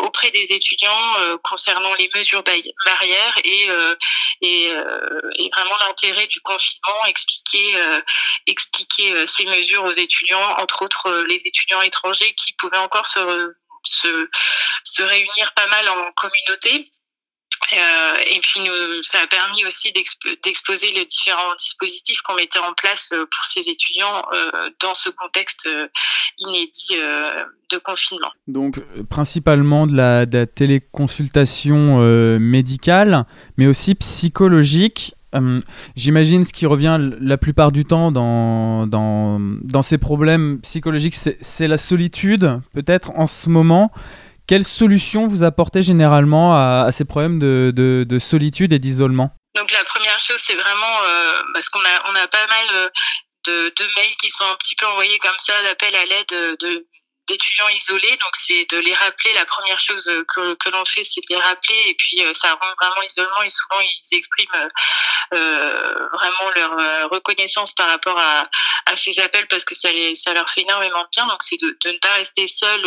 auprès 0.00 0.30
des 0.30 0.52
étudiants 0.52 1.38
concernant 1.42 1.94
les 1.94 2.10
mesures 2.14 2.42
barrières 2.84 3.38
et 3.44 3.68
et, 4.40 4.66
et 4.68 5.50
vraiment 5.52 5.76
l'intérêt 5.86 6.26
du 6.26 6.40
confinement, 6.40 7.04
expliquer 7.06 8.00
expliquer 8.46 9.26
ces 9.26 9.44
mesures 9.44 9.84
aux 9.84 9.92
étudiants, 9.92 10.58
entre 10.58 10.82
autres 10.82 11.24
les 11.28 11.46
étudiants 11.46 11.82
étrangers 11.82 12.34
qui 12.34 12.52
pouvaient 12.54 12.78
encore 12.78 13.06
se 13.06 13.20
se, 13.86 15.02
réunir 15.02 15.52
pas 15.54 15.66
mal 15.68 15.88
en 15.88 16.12
communauté. 16.12 16.84
Euh, 17.72 18.14
et 18.26 18.38
puis 18.40 18.68
ça 19.02 19.20
a 19.20 19.26
permis 19.26 19.64
aussi 19.64 19.90
d'exp- 19.90 20.42
d'exposer 20.42 20.90
les 20.92 21.06
différents 21.06 21.54
dispositifs 21.58 22.20
qu'on 22.20 22.34
mettait 22.34 22.58
en 22.58 22.74
place 22.74 23.10
euh, 23.12 23.24
pour 23.24 23.44
ces 23.46 23.68
étudiants 23.68 24.24
euh, 24.32 24.70
dans 24.80 24.94
ce 24.94 25.08
contexte 25.10 25.68
inédit 26.38 26.96
de 27.70 27.78
confinement. 27.78 28.30
Donc 28.46 28.78
principalement 29.08 29.86
de 29.86 29.96
la, 29.96 30.46
téléconsultation 30.46 31.98
médicale, 32.38 33.24
mais 33.56 33.66
aussi 33.66 33.94
psychologique. 33.94 35.15
Hum, 35.36 35.62
J'imagine 35.96 36.44
ce 36.44 36.52
qui 36.52 36.66
revient 36.66 36.98
la 37.20 37.36
plupart 37.38 37.72
du 37.72 37.84
temps 37.84 38.10
dans, 38.12 38.86
dans, 38.86 39.82
ces 39.82 39.98
problèmes 39.98 40.60
psychologiques, 40.62 41.14
c'est 41.14 41.68
la 41.68 41.78
solitude, 41.78 42.60
peut-être 42.74 43.10
en 43.16 43.26
ce 43.26 43.48
moment. 43.48 43.92
Quelle 44.46 44.64
solution 44.64 45.26
vous 45.26 45.42
apportez 45.42 45.82
généralement 45.82 46.54
à, 46.54 46.88
ces 46.92 47.04
problèmes 47.04 47.38
de, 47.38 47.72
de, 47.74 48.04
de 48.08 48.18
solitude 48.18 48.72
et 48.72 48.78
d'isolement? 48.78 49.32
Donc 49.56 49.72
la 49.72 49.84
première 49.84 50.18
chose, 50.18 50.36
c'est 50.38 50.54
vraiment 50.54 51.02
euh, 51.06 51.42
parce 51.54 51.68
qu'on 51.68 51.80
a 51.80 52.10
on 52.10 52.14
a 52.14 52.28
pas 52.28 52.46
mal 52.46 52.66
euh, 52.74 52.88
de, 53.46 53.72
de 53.76 53.84
mails 53.96 54.16
qui 54.20 54.28
sont 54.28 54.44
un 54.44 54.56
petit 54.56 54.74
peu 54.76 54.86
envoyés 54.86 55.18
comme 55.18 55.38
ça, 55.38 55.54
d'appels 55.62 55.96
à 55.96 56.04
l'aide 56.04 56.32
euh, 56.32 56.56
de 56.60 56.86
d'étudiants 57.28 57.68
isolés, 57.68 58.16
donc 58.16 58.34
c'est 58.34 58.66
de 58.70 58.78
les 58.78 58.94
rappeler. 58.94 59.32
La 59.34 59.44
première 59.44 59.78
chose 59.78 60.06
euh, 60.08 60.24
que, 60.34 60.54
que 60.54 60.68
l'on 60.70 60.84
fait, 60.84 61.04
c'est 61.04 61.20
de 61.28 61.34
les 61.34 61.40
rappeler, 61.40 61.82
et 61.86 61.94
puis 61.98 62.24
euh, 62.24 62.32
ça 62.32 62.54
rend 62.54 62.74
vraiment 62.80 63.00
l'isolement. 63.02 63.42
Et 63.42 63.48
souvent, 63.48 63.80
ils 63.80 64.16
expriment 64.16 64.54
euh, 64.54 64.68
euh, 65.34 66.08
vraiment 66.12 66.50
leur 66.54 67.10
reconnaissance 67.10 67.72
par 67.74 67.88
rapport 67.88 68.18
à, 68.18 68.48
à 68.86 68.96
ces 68.96 69.18
appels 69.20 69.46
parce 69.48 69.64
que 69.64 69.74
ça, 69.74 69.90
les, 69.92 70.14
ça 70.14 70.32
leur 70.32 70.48
fait 70.48 70.62
énormément 70.62 71.02
de 71.02 71.08
bien. 71.12 71.26
Donc 71.26 71.42
c'est 71.42 71.60
de, 71.60 71.76
de 71.84 71.90
ne 71.90 71.98
pas 71.98 72.14
rester 72.14 72.46
seul, 72.48 72.82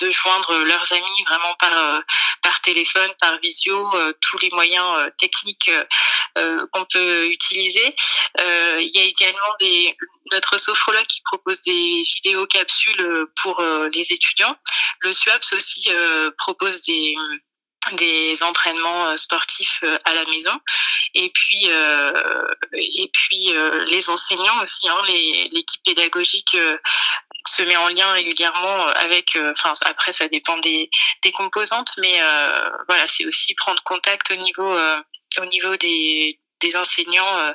de 0.00 0.10
joindre 0.10 0.64
leurs 0.64 0.92
amis 0.92 1.24
vraiment 1.26 1.54
par 1.58 1.76
euh, 1.76 2.00
par 2.42 2.60
téléphone, 2.60 3.10
par 3.20 3.38
visio, 3.40 3.94
euh, 3.96 4.12
tous 4.20 4.38
les 4.38 4.50
moyens 4.52 4.86
euh, 4.98 5.10
techniques 5.18 5.70
qu'on 6.72 6.84
peut 6.84 7.26
utiliser. 7.26 7.94
Il 8.38 8.90
y 8.94 9.00
a 9.00 9.02
également 9.02 9.54
des, 9.58 9.96
notre 10.30 10.56
sophrologue 10.56 11.06
qui 11.06 11.20
propose 11.22 11.60
des 11.62 12.04
vidéos 12.04 12.46
capsules 12.46 13.26
pour 13.42 13.60
les 13.60 14.12
étudiants. 14.12 14.56
Le 15.00 15.12
SUAPS 15.12 15.52
aussi 15.54 15.90
propose 16.36 16.80
des 16.82 17.16
des 17.92 18.42
entraînements 18.44 19.16
sportifs 19.16 19.82
à 20.04 20.14
la 20.14 20.24
maison 20.26 20.52
et 21.14 21.30
puis 21.30 21.66
et 22.74 23.10
puis 23.12 23.52
les 23.86 24.10
enseignants 24.10 24.62
aussi 24.62 24.88
hein, 24.88 25.02
l'équipe 25.08 25.82
pédagogique 25.84 26.56
se 27.46 27.62
met 27.62 27.76
en 27.76 27.88
lien 27.88 28.12
régulièrement 28.12 28.86
avec, 28.88 29.38
enfin 29.52 29.72
après 29.84 30.12
ça 30.12 30.28
dépend 30.28 30.58
des, 30.58 30.90
composantes, 31.36 31.94
mais 31.98 32.20
voilà, 32.88 33.06
c'est 33.06 33.24
aussi 33.26 33.54
prendre 33.54 33.82
contact 33.84 34.30
au 34.30 34.36
niveau, 34.36 34.74
au 35.40 35.44
niveau 35.46 35.76
des, 35.76 36.38
enseignants 36.74 37.54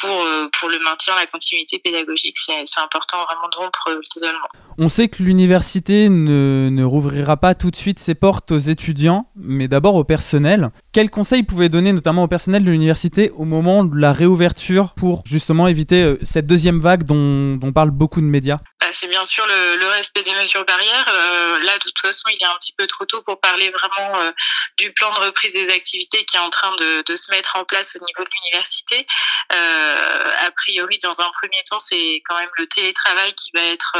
pour, 0.00 0.26
pour 0.58 0.68
le 0.68 0.78
maintien, 0.80 1.14
la 1.14 1.26
continuité 1.26 1.78
pédagogique. 1.78 2.36
C'est 2.38 2.80
important 2.80 3.24
vraiment 3.24 3.48
de 3.48 3.56
rompre 3.56 3.90
l'isolement. 3.90 4.48
On 4.82 4.88
sait 4.88 5.08
que 5.08 5.22
l'université 5.22 6.08
ne, 6.08 6.70
ne, 6.70 6.84
rouvrira 6.84 7.36
pas 7.36 7.54
tout 7.54 7.70
de 7.70 7.76
suite 7.76 7.98
ses 7.98 8.14
portes 8.14 8.50
aux 8.50 8.58
étudiants, 8.58 9.26
mais 9.36 9.68
d'abord 9.68 9.94
au 9.94 10.04
personnel. 10.04 10.70
Quels 10.92 11.10
conseils 11.10 11.42
pouvez 11.42 11.68
donner 11.68 11.92
notamment 11.92 12.22
au 12.22 12.28
personnel 12.28 12.64
de 12.64 12.70
l'université 12.70 13.30
au 13.36 13.44
moment 13.44 13.84
de 13.84 13.94
la 13.94 14.14
réouverture 14.14 14.94
pour 14.96 15.22
justement 15.26 15.68
éviter 15.68 16.02
euh, 16.02 16.18
cette 16.22 16.46
deuxième 16.46 16.80
vague 16.80 17.04
dont, 17.04 17.56
dont 17.56 17.72
parlent 17.72 17.90
beaucoup 17.90 18.22
de 18.22 18.26
médias? 18.26 18.56
C'est 19.00 19.08
bien 19.08 19.24
sûr 19.24 19.46
le, 19.46 19.88
respect 19.88 20.22
des 20.24 20.34
mesures 20.34 20.66
barrières. 20.66 21.08
Euh, 21.08 21.58
là, 21.60 21.78
de 21.78 21.82
toute 21.84 21.98
façon, 21.98 22.28
il 22.28 22.42
est 22.42 22.46
un 22.46 22.56
petit 22.58 22.74
peu 22.74 22.86
trop 22.86 23.06
tôt 23.06 23.22
pour 23.22 23.40
parler 23.40 23.70
vraiment 23.70 24.20
euh, 24.20 24.30
du 24.76 24.92
plan 24.92 25.10
de 25.14 25.20
reprise 25.20 25.54
des 25.54 25.70
activités 25.70 26.22
qui 26.26 26.36
est 26.36 26.40
en 26.40 26.50
train 26.50 26.76
de, 26.76 27.02
se 27.16 27.30
mettre 27.30 27.56
en 27.56 27.64
place 27.64 27.96
au 27.96 28.04
niveau 28.04 28.22
de 28.22 28.30
l'université. 28.30 29.06
Euh, 29.54 30.46
a 30.46 30.50
priori, 30.50 30.98
dans 30.98 31.18
un 31.22 31.30
premier 31.30 31.62
temps, 31.70 31.78
c'est 31.78 32.20
quand 32.26 32.38
même 32.38 32.50
le 32.58 32.66
télétravail 32.66 33.32
qui 33.32 33.50
va 33.54 33.62
être 33.62 33.96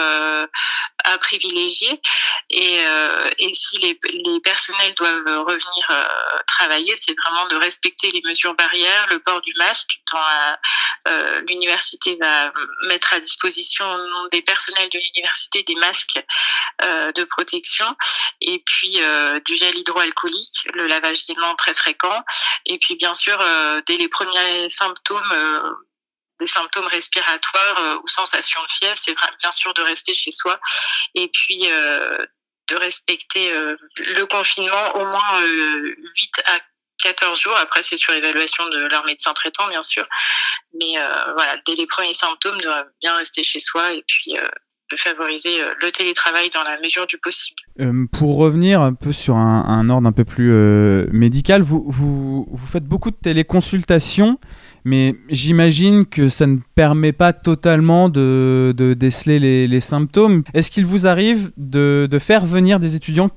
à 1.04 1.16
privilégier. 1.16 1.98
Et, 2.50 2.84
si 3.54 3.78
les, 3.78 3.98
les, 4.04 4.40
personnels 4.40 4.94
doivent 4.96 5.46
revenir 5.46 6.08
travailler, 6.46 6.94
c'est 6.96 7.14
vraiment 7.24 7.48
de 7.48 7.56
respecter 7.56 8.08
les 8.10 8.20
mesures 8.26 8.54
barrières, 8.54 9.06
le 9.08 9.18
port 9.20 9.40
du 9.40 9.54
masque. 9.56 10.02
L'université 11.48 12.18
va 12.20 12.52
mettre 12.86 13.14
à 13.14 13.20
disposition 13.20 13.86
des 14.30 14.42
personnels 14.42 14.89
de 14.90 14.98
l'université 14.98 15.62
des 15.62 15.74
masques 15.76 16.22
euh, 16.82 17.12
de 17.12 17.24
protection 17.24 17.86
et 18.40 18.62
puis 18.64 18.98
du 19.44 19.56
gel 19.56 19.76
hydroalcoolique, 19.76 20.66
le 20.74 20.86
lavage 20.86 21.26
des 21.26 21.34
mains 21.34 21.54
très 21.56 21.74
fréquent. 21.74 22.24
Et 22.66 22.78
puis 22.78 22.96
bien 22.96 23.14
sûr, 23.14 23.38
dès 23.86 23.96
les 23.96 24.08
premiers 24.08 24.68
symptômes 24.68 25.76
des 26.40 26.46
symptômes 26.46 26.86
respiratoires 26.86 27.78
euh, 27.78 27.98
ou 28.02 28.08
sensations 28.08 28.60
de 28.62 28.70
fièvre, 28.72 28.98
c'est 28.98 29.14
bien 29.38 29.52
sûr 29.52 29.72
de 29.74 29.82
rester 29.82 30.14
chez 30.14 30.32
soi 30.32 30.58
et 31.14 31.28
puis 31.28 31.70
euh, 31.70 32.26
de 32.68 32.76
respecter 32.76 33.52
euh, 33.52 33.76
le 33.96 34.24
confinement 34.24 34.96
au 34.96 35.04
moins 35.04 35.40
8 35.42 36.42
à 36.46 36.60
14 37.02 37.40
jours. 37.40 37.56
Après, 37.56 37.82
c'est 37.82 37.96
sur 37.96 38.12
évaluation 38.12 38.66
de 38.68 38.78
leur 38.88 39.04
médecin 39.04 39.32
traitant, 39.34 39.68
bien 39.68 39.82
sûr. 39.82 40.06
Mais 40.74 40.94
voilà, 41.34 41.56
dès 41.66 41.74
les 41.74 41.86
premiers 41.86 42.14
symptômes, 42.14 42.60
de 42.60 42.70
bien 43.00 43.16
rester 43.16 43.42
chez 43.42 43.58
soi 43.58 43.92
et 43.92 44.04
puis 44.06 44.36
de 44.90 44.96
favoriser 44.96 45.56
le 45.80 45.90
télétravail 45.92 46.50
dans 46.50 46.62
la 46.62 46.80
mesure 46.80 47.06
du 47.06 47.18
possible. 47.18 47.56
pour 48.12 48.36
revenir 48.36 48.80
un 48.80 48.94
peu 48.94 49.12
sur 49.12 49.36
un, 49.36 49.64
un 49.66 49.88
ordre 49.88 50.08
un 50.08 50.12
peu 50.12 50.24
plus 50.24 50.52
médical, 51.12 51.62
vous, 51.62 51.84
vous, 51.86 52.46
vous, 52.50 52.66
faites 52.66 52.84
beaucoup 52.84 53.10
de 53.10 53.16
téléconsultations 53.16 54.38
mais 54.84 55.14
j'imagine 55.28 56.06
que 56.06 56.28
ça 56.28 56.46
ne 56.46 56.58
permet 56.74 57.12
pas 57.12 57.32
totalement 57.32 58.08
de, 58.08 58.72
de 58.76 58.94
déceler 58.94 59.38
les, 59.38 59.66
les 59.66 59.80
symptômes. 59.80 60.42
Est-ce 60.54 60.70
qu'il 60.70 60.86
vous 60.86 61.06
arrive 61.06 61.52
de, 61.56 62.08
de, 62.10 62.18
faire 62.18 62.44
venir 62.44 62.80
des 62.80 62.94
étudiants 62.94 63.30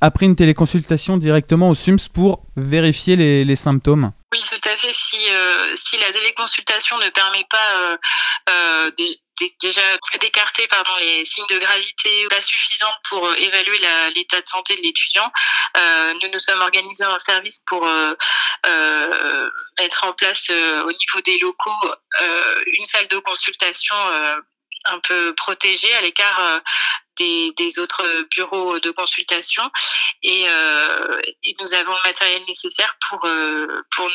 après 0.00 0.26
une 0.26 0.36
téléconsultation 0.36 1.16
directement 1.16 1.70
au 1.70 1.74
SUMS 1.74 2.08
pour 2.12 2.44
vérifier 2.56 3.16
les, 3.16 3.44
les 3.44 3.56
symptômes? 3.56 4.12
Oui, 4.32 4.40
tout 4.48 4.68
à 4.68 4.76
fait. 4.76 4.92
Si, 4.92 5.18
euh, 5.30 5.74
si 5.74 5.96
la 5.98 6.12
téléconsultation 6.12 6.98
ne 6.98 7.08
permet 7.10 7.46
pas 7.48 7.76
euh, 7.76 7.96
euh, 8.50 8.90
déjà 9.60 9.82
d'écarter 10.20 10.66
pardon 10.68 10.90
les 11.00 11.24
signes 11.24 11.46
de 11.50 11.58
gravité 11.58 12.26
pas 12.28 12.40
suffisants 12.40 12.94
pour 13.08 13.26
euh, 13.26 13.34
évaluer 13.34 13.78
l'état 14.14 14.40
de 14.40 14.48
santé 14.48 14.74
de 14.74 14.82
l'étudiant. 14.82 15.30
Euh, 15.76 16.14
nous 16.22 16.28
nous 16.32 16.38
sommes 16.38 16.60
organisés 16.60 17.04
un 17.04 17.18
service 17.18 17.60
pour 17.66 17.86
euh, 17.86 18.14
euh, 18.66 19.50
mettre 19.78 20.04
en 20.04 20.12
place 20.12 20.50
au 20.50 20.92
niveau 20.92 21.20
des 21.24 21.38
locaux 21.38 21.94
une 22.66 22.84
salle 22.84 23.08
de 23.08 23.18
consultation 23.18 23.96
un 24.86 24.98
peu 25.00 25.34
protégée 25.34 25.92
à 25.94 26.00
l'écart 26.00 26.60
des, 27.16 27.52
des, 27.56 27.78
autres 27.78 28.04
bureaux 28.34 28.78
de 28.80 28.90
consultation. 28.90 29.62
Et, 30.22 30.44
euh, 30.48 31.20
et, 31.44 31.56
nous 31.60 31.74
avons 31.74 31.92
le 31.92 32.08
matériel 32.08 32.42
nécessaire 32.48 32.94
pour, 33.08 33.24
euh, 33.24 33.82
pour 33.94 34.10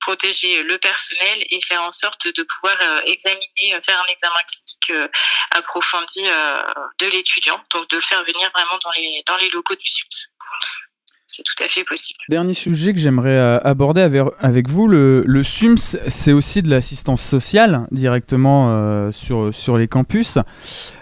protéger 0.00 0.62
le 0.62 0.78
personnel 0.78 1.44
et 1.50 1.60
faire 1.60 1.82
en 1.82 1.92
sorte 1.92 2.28
de 2.28 2.42
pouvoir 2.42 2.76
euh, 2.80 3.02
examiner, 3.06 3.78
faire 3.82 4.00
un 4.00 4.12
examen 4.12 4.40
clinique 4.46 5.10
approfondi 5.50 6.22
de 6.22 7.06
l'étudiant, 7.06 7.62
donc 7.72 7.88
de 7.90 7.96
le 7.96 8.02
faire 8.02 8.24
venir 8.24 8.50
vraiment 8.54 8.78
dans 8.82 8.92
les, 8.92 9.22
dans 9.26 9.36
les 9.36 9.50
locaux 9.50 9.74
du 9.74 9.88
SUPS 9.88 10.29
c'est 11.40 11.56
tout 11.56 11.64
à 11.64 11.68
fait 11.68 11.84
possible. 11.84 12.18
Dernier 12.28 12.54
sujet 12.54 12.92
que 12.92 12.98
j'aimerais 12.98 13.38
aborder 13.64 14.02
avec, 14.40 14.68
vous, 14.68 14.86
le, 14.86 15.24
le 15.26 15.42
SUMS, 15.42 15.76
c'est 16.08 16.32
aussi 16.32 16.60
de 16.60 16.68
l'assistance 16.68 17.22
sociale 17.22 17.86
directement 17.92 18.70
euh, 18.70 19.10
sur, 19.10 19.54
sur 19.54 19.78
les 19.78 19.88
campus. 19.88 20.38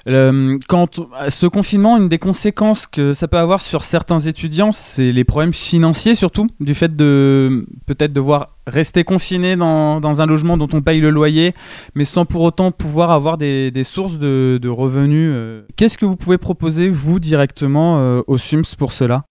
Euh, 0.07 0.57
quand 0.69 1.01
ce 1.29 1.47
confinement, 1.47 1.97
une 1.97 2.09
des 2.09 2.19
conséquences 2.19 2.87
que 2.87 3.15
ça 3.15 3.27
peut 3.27 3.37
avoir 3.37 3.61
sur 3.61 3.85
certains 3.85 4.21
étudiants, 4.21 4.71
c'est 4.71 5.11
les 5.11 5.25
problèmes 5.25 5.53
financiers 5.53 6.15
surtout, 6.15 6.47
du 6.61 6.75
fait 6.75 6.95
de 6.95 7.67
peut-être 7.87 8.13
devoir 8.13 8.57
rester 8.67 9.03
confiné 9.03 9.57
dans, 9.57 10.01
dans, 10.01 10.23
un 10.23 10.27
logement 10.27 10.57
dont 10.57 10.69
on 10.73 10.83
paye 10.83 11.01
le 11.01 11.11
loyer, 11.11 11.55
mais 11.95 12.05
sans 12.05 12.27
pour 12.27 12.43
autant 12.43 12.71
pouvoir 12.71 13.11
avoir 13.11 13.39
des, 13.39 13.71
des 13.71 13.85
sources 13.85 14.19
de, 14.19 14.59
de 14.63 14.69
revenus. 14.69 15.31
Euh. 15.35 15.63
Qu'est-ce 15.77 15.99
que 15.99 16.07
vous 16.07 16.17
pouvez 16.17 16.39
proposer, 16.39 16.89
vous, 16.89 17.19
directement 17.19 18.23
au 18.27 18.39
SUMS 18.39 18.77
pour 18.79 18.93
cela? 18.93 19.25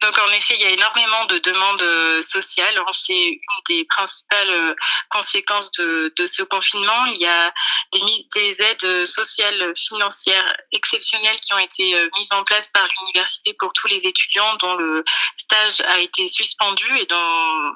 Donc 0.00 0.16
en 0.18 0.30
effet, 0.32 0.54
il 0.54 0.62
y 0.62 0.64
a 0.64 0.70
énormément 0.70 1.26
de 1.26 1.38
demandes 1.38 1.82
euh, 1.82 2.22
sociales. 2.22 2.76
Hein. 2.78 2.92
C'est 2.92 3.12
une 3.12 3.40
des 3.68 3.84
principales 3.84 4.50
euh, 4.50 4.74
conséquences 5.10 5.70
de, 5.72 6.12
ce 6.24 6.42
confinement. 6.42 7.04
Il 7.06 7.20
y 7.20 7.26
a 7.26 7.52
des, 7.92 8.00
des, 8.34 8.62
aides 8.62 9.04
sociales 9.04 9.72
financières 9.76 10.56
exceptionnelles 10.72 11.38
qui 11.40 11.52
ont 11.52 11.58
été 11.58 11.94
euh, 11.94 12.08
mises 12.18 12.32
en 12.32 12.42
place 12.44 12.70
par 12.70 12.88
l'université 12.88 13.54
pour 13.58 13.72
tous 13.74 13.88
les 13.88 14.06
étudiants 14.06 14.56
dont 14.56 14.76
le 14.76 15.04
stage 15.34 15.82
a 15.82 16.00
été 16.00 16.28
suspendu 16.28 16.86
et 16.98 17.06
dont 17.06 17.72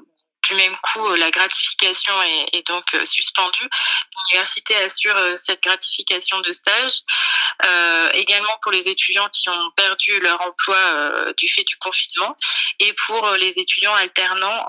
du 0.48 0.54
même 0.54 0.76
coup, 0.82 1.06
euh, 1.06 1.16
la 1.16 1.30
gratification 1.30 2.14
est, 2.52 2.66
donc 2.66 2.94
euh, 2.94 3.04
suspendue. 3.04 3.68
L'université 4.16 4.76
assure 4.76 5.16
euh, 5.16 5.36
cette 5.36 5.62
gratification 5.62 6.40
de 6.40 6.52
stage. 6.52 7.00
Également 8.14 8.56
pour 8.62 8.72
les 8.72 8.88
étudiants 8.88 9.28
qui 9.32 9.48
ont 9.48 9.70
perdu 9.76 10.18
leur 10.20 10.40
emploi 10.40 11.32
du 11.36 11.48
fait 11.48 11.64
du 11.64 11.76
confinement 11.76 12.36
et 12.78 12.92
pour 13.06 13.30
les 13.32 13.58
étudiants 13.58 13.94
alternants 13.94 14.66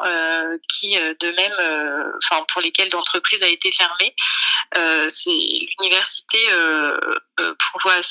qui, 0.69 0.95
de 0.95 1.31
même, 1.31 2.15
enfin 2.23 2.43
pour 2.51 2.61
lesquels 2.61 2.89
l'entreprise 2.91 3.43
a 3.43 3.47
été 3.47 3.71
fermée. 3.71 4.13
c'est 5.09 5.31
l'université 5.31 6.39
pourvoit 7.71 8.01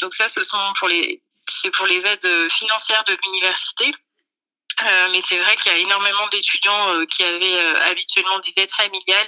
Donc 0.00 0.14
ça, 0.14 0.28
ce 0.28 0.42
sont 0.42 0.72
pour 0.78 0.88
les, 0.88 1.22
c'est 1.28 1.70
pour 1.72 1.86
les 1.86 2.06
aides 2.06 2.50
financières 2.50 3.04
de 3.04 3.18
l'université. 3.24 3.92
Euh, 4.82 5.08
mais 5.12 5.20
c'est 5.22 5.38
vrai 5.38 5.54
qu'il 5.56 5.72
y 5.72 5.74
a 5.74 5.78
énormément 5.78 6.26
d'étudiants 6.28 6.94
euh, 6.94 7.04
qui 7.06 7.24
avaient 7.24 7.58
euh, 7.58 7.80
habituellement 7.90 8.38
des 8.40 8.62
aides 8.62 8.70
familiales 8.70 9.26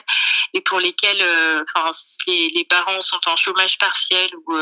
et 0.52 0.60
pour 0.60 0.80
lesquels, 0.80 1.22
enfin, 1.62 1.90
les, 2.26 2.46
les, 2.46 2.64
parents 2.64 3.00
sont 3.00 3.20
en 3.26 3.36
chômage 3.36 3.78
partiel 3.78 4.28
ou, 4.46 4.58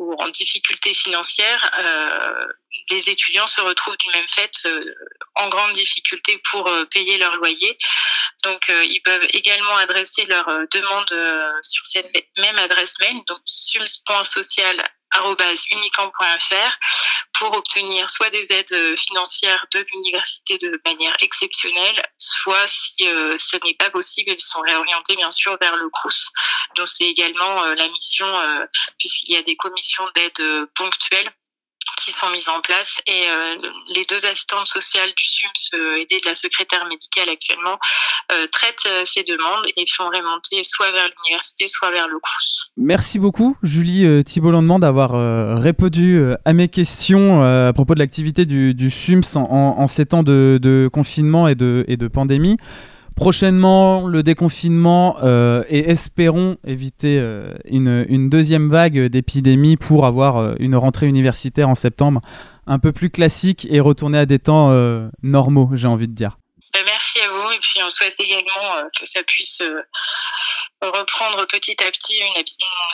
ou 0.00 0.20
en 0.20 0.28
difficulté 0.28 0.92
financière, 0.92 1.72
les 2.90 3.08
étudiants 3.08 3.46
se 3.46 3.60
retrouvent 3.60 3.96
du 3.96 4.08
même 4.08 4.26
fait 4.26 4.50
en 5.36 5.48
grande 5.50 5.72
difficulté 5.72 6.42
pour 6.50 6.68
payer 6.90 7.16
leur 7.16 7.36
loyer. 7.36 7.76
Donc, 8.42 8.68
ils 8.68 9.00
peuvent 9.04 9.28
également 9.34 9.76
adresser 9.76 10.26
leur 10.26 10.46
demande 10.72 11.60
sur 11.62 11.86
cette 11.86 12.10
même 12.38 12.58
adresse 12.58 12.98
mail, 12.98 13.22
donc 13.28 13.38
sums.social 13.44 14.84
unicamp.fr 15.70 16.78
pour 17.32 17.56
obtenir 17.56 18.08
soit 18.10 18.30
des 18.30 18.52
aides 18.52 18.72
euh, 18.72 18.96
financières 18.96 19.66
de 19.72 19.84
l'université 19.92 20.56
de 20.58 20.80
manière 20.84 21.16
exceptionnelle, 21.20 22.02
soit 22.16 22.66
si 22.68 23.06
euh, 23.06 23.36
ce 23.36 23.56
n'est 23.64 23.74
pas 23.74 23.90
possible, 23.90 24.30
ils 24.30 24.40
sont 24.40 24.60
réorientés 24.60 25.16
bien 25.16 25.32
sûr 25.32 25.56
vers 25.60 25.76
le 25.76 25.88
CRUS, 25.90 26.30
dont 26.76 26.86
c'est 26.86 27.04
également 27.04 27.64
euh, 27.64 27.74
la 27.74 27.88
mission, 27.88 28.26
puisqu'il 28.98 29.32
y 29.32 29.36
a 29.36 29.42
des 29.42 29.56
commissions 29.56 30.04
d'aide 30.14 30.68
ponctuelles 30.74 31.30
qui 32.04 32.12
sont 32.12 32.28
mises 32.30 32.48
en 32.48 32.60
place 32.60 33.00
et 33.06 33.28
euh, 33.28 33.56
les 33.94 34.04
deux 34.04 34.26
assistantes 34.26 34.66
sociales 34.66 35.10
du 35.16 35.24
SUMS 35.24 35.74
euh, 35.74 35.96
aidées 35.96 36.18
de 36.22 36.28
la 36.28 36.34
secrétaire 36.34 36.86
médicale 36.86 37.28
actuellement 37.30 37.78
euh, 38.32 38.46
traitent 38.48 38.86
euh, 38.86 39.04
ces 39.04 39.22
demandes 39.22 39.66
et 39.76 39.84
font 39.90 40.06
remonter 40.06 40.62
soit 40.62 40.92
vers 40.92 41.08
l'université, 41.08 41.66
soit 41.66 41.90
vers 41.90 42.08
le 42.08 42.18
CRUS. 42.18 42.72
Merci 42.76 43.18
beaucoup, 43.18 43.56
Julie 43.62 44.04
euh, 44.04 44.22
Thibault-Landement, 44.22 44.78
d'avoir 44.78 45.14
euh, 45.14 45.54
répondu 45.54 46.18
euh, 46.18 46.36
à 46.44 46.52
mes 46.52 46.68
questions 46.68 47.42
euh, 47.42 47.70
à 47.70 47.72
propos 47.72 47.94
de 47.94 48.00
l'activité 48.00 48.44
du, 48.44 48.90
SUMS 48.90 49.36
en, 49.36 49.86
ces 49.86 50.06
temps 50.06 50.22
de, 50.22 50.88
confinement 50.92 51.48
et 51.48 51.54
de 51.54 52.08
pandémie. 52.08 52.56
Prochainement, 53.16 54.08
le 54.08 54.22
déconfinement 54.22 55.16
euh, 55.22 55.62
et 55.68 55.90
espérons 55.90 56.56
éviter 56.66 57.18
euh, 57.20 57.54
une, 57.64 58.04
une 58.08 58.28
deuxième 58.28 58.70
vague 58.70 59.06
d'épidémie 59.06 59.76
pour 59.76 60.04
avoir 60.04 60.38
euh, 60.38 60.54
une 60.58 60.74
rentrée 60.74 61.06
universitaire 61.06 61.68
en 61.68 61.76
septembre 61.76 62.20
un 62.66 62.78
peu 62.78 62.92
plus 62.92 63.10
classique 63.10 63.66
et 63.70 63.80
retourner 63.80 64.18
à 64.18 64.26
des 64.26 64.38
temps 64.38 64.70
euh, 64.72 65.08
normaux, 65.22 65.70
j'ai 65.74 65.86
envie 65.86 66.08
de 66.08 66.14
dire. 66.14 66.38
Ben, 66.72 66.82
merci 66.84 67.20
à 67.20 67.28
vous 67.28 67.50
et 67.52 67.58
puis 67.60 67.80
on 67.84 67.90
souhaite 67.90 68.18
également 68.18 68.76
euh, 68.76 68.84
que 68.98 69.06
ça 69.06 69.22
puisse 69.22 69.60
euh, 69.60 69.80
reprendre 70.82 71.46
petit 71.46 71.76
à 71.84 71.90
petit 71.92 72.18
une, 72.18 72.42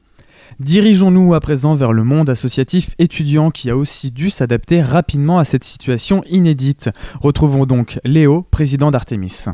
Dirigeons-nous 0.58 1.34
à 1.34 1.40
présent 1.40 1.74
vers 1.74 1.92
le 1.92 2.04
monde 2.04 2.28
associatif 2.28 2.94
étudiant 2.98 3.50
qui 3.50 3.70
a 3.70 3.76
aussi 3.76 4.10
dû 4.10 4.30
s'adapter 4.30 4.82
rapidement 4.82 5.38
à 5.38 5.44
cette 5.44 5.64
situation 5.64 6.22
inédite. 6.28 6.90
Retrouvons 7.20 7.66
donc 7.66 8.00
Léo, 8.04 8.42
président 8.50 8.90
d'Artemis. 8.90 9.46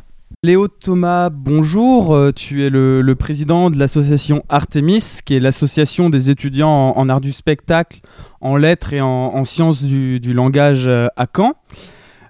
Léo 0.42 0.68
Thomas, 0.68 1.30
bonjour. 1.30 2.14
Euh, 2.14 2.32
Tu 2.32 2.64
es 2.64 2.70
le, 2.70 3.14
président 3.14 3.70
de 3.70 3.78
l'association 3.78 4.44
Artemis, 4.48 5.20
qui 5.24 5.34
est 5.34 5.40
l'association 5.40 6.10
des 6.10 6.30
étudiants 6.30 6.92
en, 6.96 7.08
art 7.08 7.20
du 7.20 7.32
spectacle, 7.32 8.00
en 8.40 8.56
lettres 8.56 8.92
et 8.92 9.00
en, 9.00 9.08
en 9.08 9.44
sciences 9.44 9.82
du, 9.82 10.32
langage 10.32 10.86
euh, 10.88 11.06
à 11.16 11.26
Caen. 11.34 11.54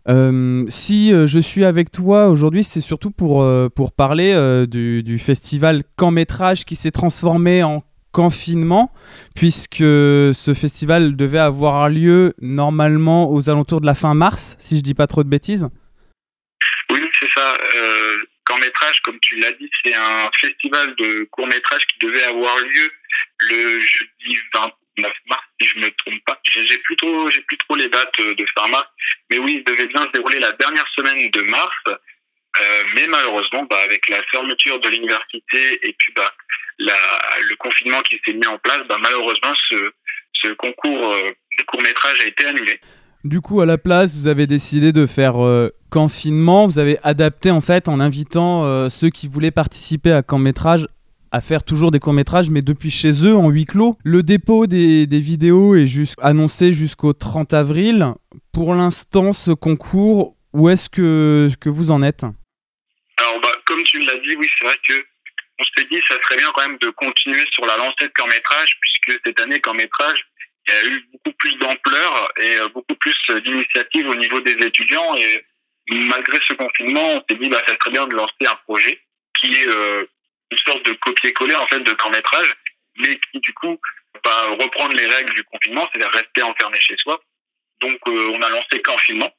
Euh, 0.08 0.64
si 0.68 1.10
je 1.10 1.40
suis 1.40 1.64
avec 1.64 1.90
toi 1.90 2.28
aujourd'hui, 2.28 2.62
c'est 2.62 2.80
surtout 2.80 3.10
pour, 3.10 3.44
parler 3.96 4.66
du, 4.70 5.02
du 5.02 5.18
festival 5.18 5.82
Caen 5.98 6.12
Métrage 6.12 6.64
qui 6.64 6.76
s'est 6.76 6.92
transformé 6.92 7.64
en 7.64 7.82
confinement, 8.16 8.90
puisque 9.34 9.84
ce 9.84 10.52
festival 10.58 11.16
devait 11.16 11.38
avoir 11.38 11.90
lieu 11.90 12.32
normalement 12.40 13.30
aux 13.30 13.50
alentours 13.50 13.82
de 13.82 13.86
la 13.86 13.94
fin 13.94 14.14
mars, 14.14 14.56
si 14.58 14.78
je 14.78 14.82
dis 14.82 14.94
pas 14.94 15.06
trop 15.06 15.22
de 15.22 15.28
bêtises. 15.28 15.68
Oui, 16.88 17.00
c'est 17.20 17.28
ça. 17.34 17.58
Euh, 17.74 18.16
Court 18.46 18.58
métrage, 18.58 19.00
comme 19.02 19.18
tu 19.20 19.36
l'as 19.40 19.52
dit, 19.52 19.68
c'est 19.84 19.94
un 19.94 20.30
festival 20.40 20.94
de 20.96 21.28
court 21.30 21.46
métrage 21.46 21.82
qui 21.88 22.06
devait 22.06 22.22
avoir 22.22 22.56
lieu 22.58 22.90
le 23.50 23.80
jeudi 23.80 24.38
29 24.54 25.12
mars, 25.26 25.42
si 25.60 25.68
je 25.68 25.78
me 25.80 25.90
trompe 25.90 26.24
pas. 26.24 26.40
J'ai 26.44 26.78
plus 26.78 26.96
trop, 26.96 27.28
j'ai 27.28 27.42
plus 27.42 27.58
trop 27.58 27.74
les 27.74 27.88
dates 27.88 28.18
euh, 28.20 28.34
de 28.34 28.46
fin 28.54 28.68
mars, 28.68 28.88
mais 29.28 29.38
oui, 29.38 29.56
il 29.58 29.64
devait 29.70 29.88
bien 29.88 30.02
se 30.04 30.12
dérouler 30.12 30.38
la 30.38 30.52
dernière 30.52 30.86
semaine 30.96 31.30
de 31.30 31.42
mars. 31.42 31.74
Euh, 32.60 32.82
mais 32.94 33.06
malheureusement, 33.06 33.66
bah, 33.68 33.78
avec 33.84 34.08
la 34.08 34.22
fermeture 34.30 34.80
de 34.80 34.88
l'université 34.88 35.78
et 35.82 35.94
puis 35.98 36.12
bah, 36.14 36.32
la, 36.78 36.94
le 37.48 37.56
confinement 37.56 38.00
qui 38.02 38.18
s'est 38.24 38.32
mis 38.32 38.46
en 38.46 38.58
place, 38.58 38.80
bah, 38.88 38.98
malheureusement, 39.00 39.52
ce, 39.70 40.54
concours 40.58 41.12
euh, 41.12 41.32
de 41.58 41.64
court 41.64 41.82
métrage 41.82 42.20
a 42.20 42.26
été 42.26 42.46
annulé. 42.46 42.80
Du 43.24 43.40
coup, 43.40 43.60
à 43.60 43.66
la 43.66 43.78
place, 43.78 44.16
vous 44.16 44.28
avez 44.28 44.46
décidé 44.46 44.92
de 44.92 45.06
faire 45.06 45.44
euh, 45.44 45.70
confinement. 45.90 46.66
Vous 46.66 46.78
avez 46.78 46.98
adapté 47.02 47.50
en 47.50 47.60
fait 47.60 47.88
en 47.88 47.98
invitant 47.98 48.88
ceux 48.88 49.10
qui 49.10 49.26
voulaient 49.26 49.50
participer 49.50 50.12
à 50.12 50.22
camp 50.22 50.38
métrage 50.38 50.86
à 51.32 51.40
faire 51.40 51.64
toujours 51.64 51.90
des 51.90 51.98
courts 51.98 52.12
métrages, 52.12 52.50
mais 52.50 52.62
depuis 52.62 52.90
chez 52.90 53.26
eux 53.26 53.36
en 53.36 53.50
huis 53.50 53.64
clos. 53.64 53.98
Le 54.04 54.22
dépôt 54.22 54.66
des, 54.66 55.06
vidéos 55.10 55.74
est 55.74 56.14
annoncé 56.22 56.72
jusqu'au 56.72 57.12
30 57.12 57.52
avril. 57.52 58.14
Pour 58.52 58.74
l'instant, 58.74 59.32
ce 59.32 59.50
concours, 59.50 60.34
où 60.52 60.68
est-ce 60.68 60.88
que 60.88 61.68
vous 61.68 61.90
en 61.90 62.02
êtes 62.02 62.24
Alors, 63.18 63.40
bah, 63.42 63.48
comme 63.66 63.82
tu 63.84 64.00
l'as 64.00 64.15
oui, 64.34 64.48
c'est 64.58 64.66
vrai 64.66 64.78
que 64.88 65.06
on 65.58 65.64
s'est 65.64 65.86
dit, 65.90 66.00
ça 66.06 66.20
serait 66.22 66.36
bien 66.36 66.50
quand 66.52 66.68
même 66.68 66.78
de 66.78 66.90
continuer 66.90 67.44
sur 67.52 67.64
la 67.64 67.76
lancée 67.76 68.08
de 68.08 68.12
court 68.14 68.28
métrage, 68.28 68.76
puisque 68.80 69.20
cette 69.24 69.40
année, 69.40 69.60
court 69.60 69.74
métrage, 69.74 70.26
il 70.68 70.74
y 70.74 70.76
a 70.76 70.84
eu 70.86 71.08
beaucoup 71.12 71.32
plus 71.38 71.54
d'ampleur 71.54 72.32
et 72.38 72.56
euh, 72.56 72.68
beaucoup 72.68 72.94
plus 72.96 73.16
d'initiatives 73.42 74.08
au 74.08 74.16
niveau 74.16 74.40
des 74.40 74.52
étudiants. 74.52 75.14
Et 75.16 75.44
malgré 75.88 76.38
ce 76.46 76.54
confinement, 76.54 77.14
on 77.14 77.24
s'est 77.28 77.38
dit, 77.38 77.48
bah, 77.48 77.62
ça 77.66 77.74
serait 77.76 77.92
bien 77.92 78.06
de 78.06 78.14
lancer 78.14 78.46
un 78.46 78.56
projet 78.64 79.00
qui 79.40 79.54
est 79.54 79.68
euh, 79.68 80.04
une 80.50 80.58
sorte 80.58 80.84
de 80.84 80.92
copier-coller 80.92 81.54
en 81.54 81.66
fait 81.68 81.80
de 81.80 81.92
court 81.92 82.10
métrage, 82.10 82.54
mais 82.98 83.18
qui 83.30 83.40
du 83.40 83.52
coup 83.54 83.80
va 84.24 84.48
reprendre 84.50 84.94
les 84.94 85.06
règles 85.06 85.34
du 85.34 85.44
confinement, 85.44 85.88
c'est-à-dire 85.92 86.12
rester 86.12 86.42
enfermé 86.42 86.78
chez 86.80 86.96
soi. 86.98 87.20
Donc, 87.80 87.98
euh, 88.06 88.30
on 88.32 88.42
a 88.42 88.48
lancé 88.48 88.80
confinement. 88.82 89.32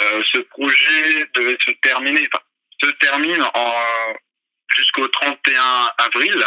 Euh, 0.00 0.22
ce 0.32 0.38
projet 0.38 1.26
devait 1.34 1.56
se 1.66 1.72
terminer, 1.82 2.28
se 2.82 2.90
termine 2.92 3.44
jusqu'au 4.76 5.08
31 5.08 5.92
avril. 5.98 6.46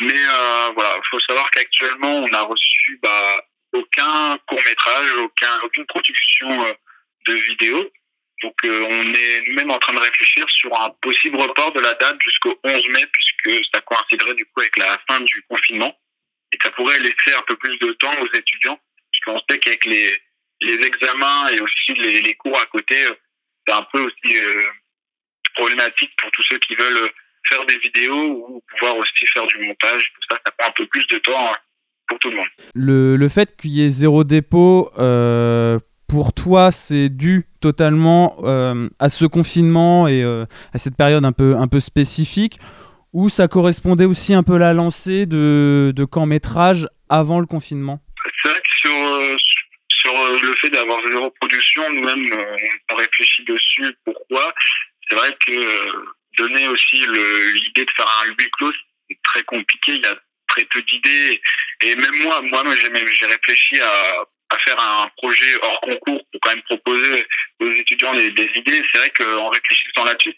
Mais 0.00 0.12
euh, 0.14 0.70
voilà, 0.74 0.96
il 0.96 1.08
faut 1.08 1.20
savoir 1.20 1.50
qu'actuellement, 1.50 2.18
on 2.18 2.28
n'a 2.28 2.42
reçu 2.42 2.98
bah, 3.02 3.44
aucun 3.72 4.38
court 4.48 4.60
métrage, 4.64 5.12
aucun, 5.14 5.60
aucune 5.62 5.86
production 5.86 6.64
euh, 6.64 6.72
de 7.26 7.34
vidéo. 7.34 7.90
Donc 8.42 8.54
euh, 8.64 8.86
on 8.90 9.14
est 9.14 9.42
nous-mêmes 9.48 9.70
en 9.70 9.78
train 9.78 9.94
de 9.94 10.00
réfléchir 10.00 10.44
sur 10.50 10.78
un 10.80 10.90
possible 11.00 11.40
report 11.40 11.72
de 11.72 11.80
la 11.80 11.94
date 11.94 12.20
jusqu'au 12.20 12.58
11 12.64 12.88
mai, 12.88 13.06
puisque 13.06 13.64
ça 13.72 13.80
coïnciderait 13.82 14.34
du 14.34 14.44
coup 14.46 14.60
avec 14.60 14.76
la 14.76 14.98
fin 15.08 15.20
du 15.20 15.44
confinement. 15.48 15.96
Et 16.52 16.58
ça 16.62 16.70
pourrait 16.72 16.98
laisser 17.00 17.34
un 17.36 17.42
peu 17.42 17.56
plus 17.56 17.78
de 17.78 17.92
temps 17.94 18.14
aux 18.20 18.32
étudiants, 18.34 18.78
puisqu'on 19.12 19.40
sait 19.48 19.58
qu'avec 19.58 19.84
les, 19.84 20.20
les 20.60 20.86
examens 20.86 21.48
et 21.48 21.60
aussi 21.60 21.94
les, 21.94 22.22
les 22.22 22.34
cours 22.34 22.58
à 22.58 22.66
côté, 22.66 23.04
euh, 23.04 23.14
c'est 23.66 23.74
un 23.74 23.82
peu 23.84 24.00
aussi 24.00 24.36
euh, 24.36 24.62
problématique 25.54 26.10
pour 26.20 26.30
tous 26.32 26.42
ceux 26.50 26.58
qui 26.58 26.74
veulent 26.74 27.10
faire 27.48 27.64
des 27.66 27.78
vidéos 27.78 28.46
ou 28.48 28.62
pouvoir 28.70 28.96
aussi 28.96 29.26
faire 29.32 29.46
du 29.46 29.58
montage. 29.66 30.12
Tout 30.14 30.26
ça, 30.30 30.40
ça 30.44 30.52
prend 30.56 30.68
un 30.68 30.72
peu 30.72 30.86
plus 30.86 31.06
de 31.08 31.18
temps 31.18 31.52
hein, 31.52 31.56
pour 32.08 32.18
tout 32.18 32.30
le 32.30 32.36
monde. 32.36 32.48
le, 32.74 33.16
le 33.16 33.28
fait 33.28 33.56
qu'il 33.56 33.70
y 33.70 33.86
ait 33.86 33.90
zéro 33.90 34.24
dépôt, 34.24 34.90
euh, 34.98 35.78
pour 36.08 36.32
toi, 36.32 36.70
c'est 36.70 37.08
dû 37.08 37.46
totalement 37.60 38.36
euh, 38.44 38.88
à 38.98 39.08
ce 39.10 39.24
confinement 39.24 40.06
et 40.06 40.22
euh, 40.22 40.44
à 40.72 40.78
cette 40.78 40.96
période 40.96 41.24
un 41.24 41.32
peu, 41.32 41.56
un 41.56 41.66
peu 41.66 41.80
spécifique, 41.80 42.58
ou 43.12 43.28
ça 43.28 43.48
correspondait 43.48 44.04
aussi 44.04 44.34
un 44.34 44.42
peu 44.42 44.54
à 44.54 44.58
la 44.58 44.72
lancée 44.72 45.26
de, 45.26 45.92
de 45.94 46.04
camp 46.04 46.26
métrage 46.26 46.88
avant 47.08 47.40
le 47.40 47.46
confinement? 47.46 48.00
C'est 48.42 48.48
vrai 48.48 48.60
que 48.60 48.88
sur, 48.88 48.94
euh, 48.94 49.36
sur 49.88 50.12
euh, 50.12 50.38
le 50.42 50.54
fait 50.60 50.70
d'avoir 50.70 50.98
zéro 51.08 51.30
production, 51.30 51.82
nous-mêmes, 51.92 52.32
euh, 52.32 52.56
on 52.92 52.96
réfléchit 52.96 53.44
dessus. 53.44 53.96
Pourquoi? 54.04 54.52
C'est 55.14 55.20
vrai 55.20 55.36
que 55.46 55.52
euh, 55.52 56.04
donner 56.38 56.66
aussi 56.66 56.96
l'idée 56.96 57.84
de 57.84 57.90
faire 57.96 58.22
un 58.22 58.26
huis 58.26 58.50
clos, 58.58 58.72
c'est 59.08 59.18
très 59.22 59.44
compliqué. 59.44 59.92
Il 59.92 60.00
y 60.00 60.06
a 60.06 60.18
très 60.48 60.64
peu 60.64 60.82
d'idées. 60.82 61.40
Et 61.82 61.94
même 61.94 62.16
moi, 62.22 62.40
moi, 62.42 62.64
j'ai 62.74 63.26
réfléchi 63.26 63.80
à, 63.80 64.26
faire 64.64 64.78
un 64.78 65.08
projet 65.16 65.56
hors 65.62 65.80
concours 65.80 66.24
pour 66.30 66.40
quand 66.40 66.50
même 66.50 66.62
proposer 66.62 67.26
aux 67.60 67.72
étudiants 67.72 68.14
des, 68.14 68.28
idées. 68.28 68.82
C'est 68.90 68.98
vrai 68.98 69.10
qu'en 69.10 69.48
réfléchissant 69.50 70.04
là-dessus, 70.04 70.34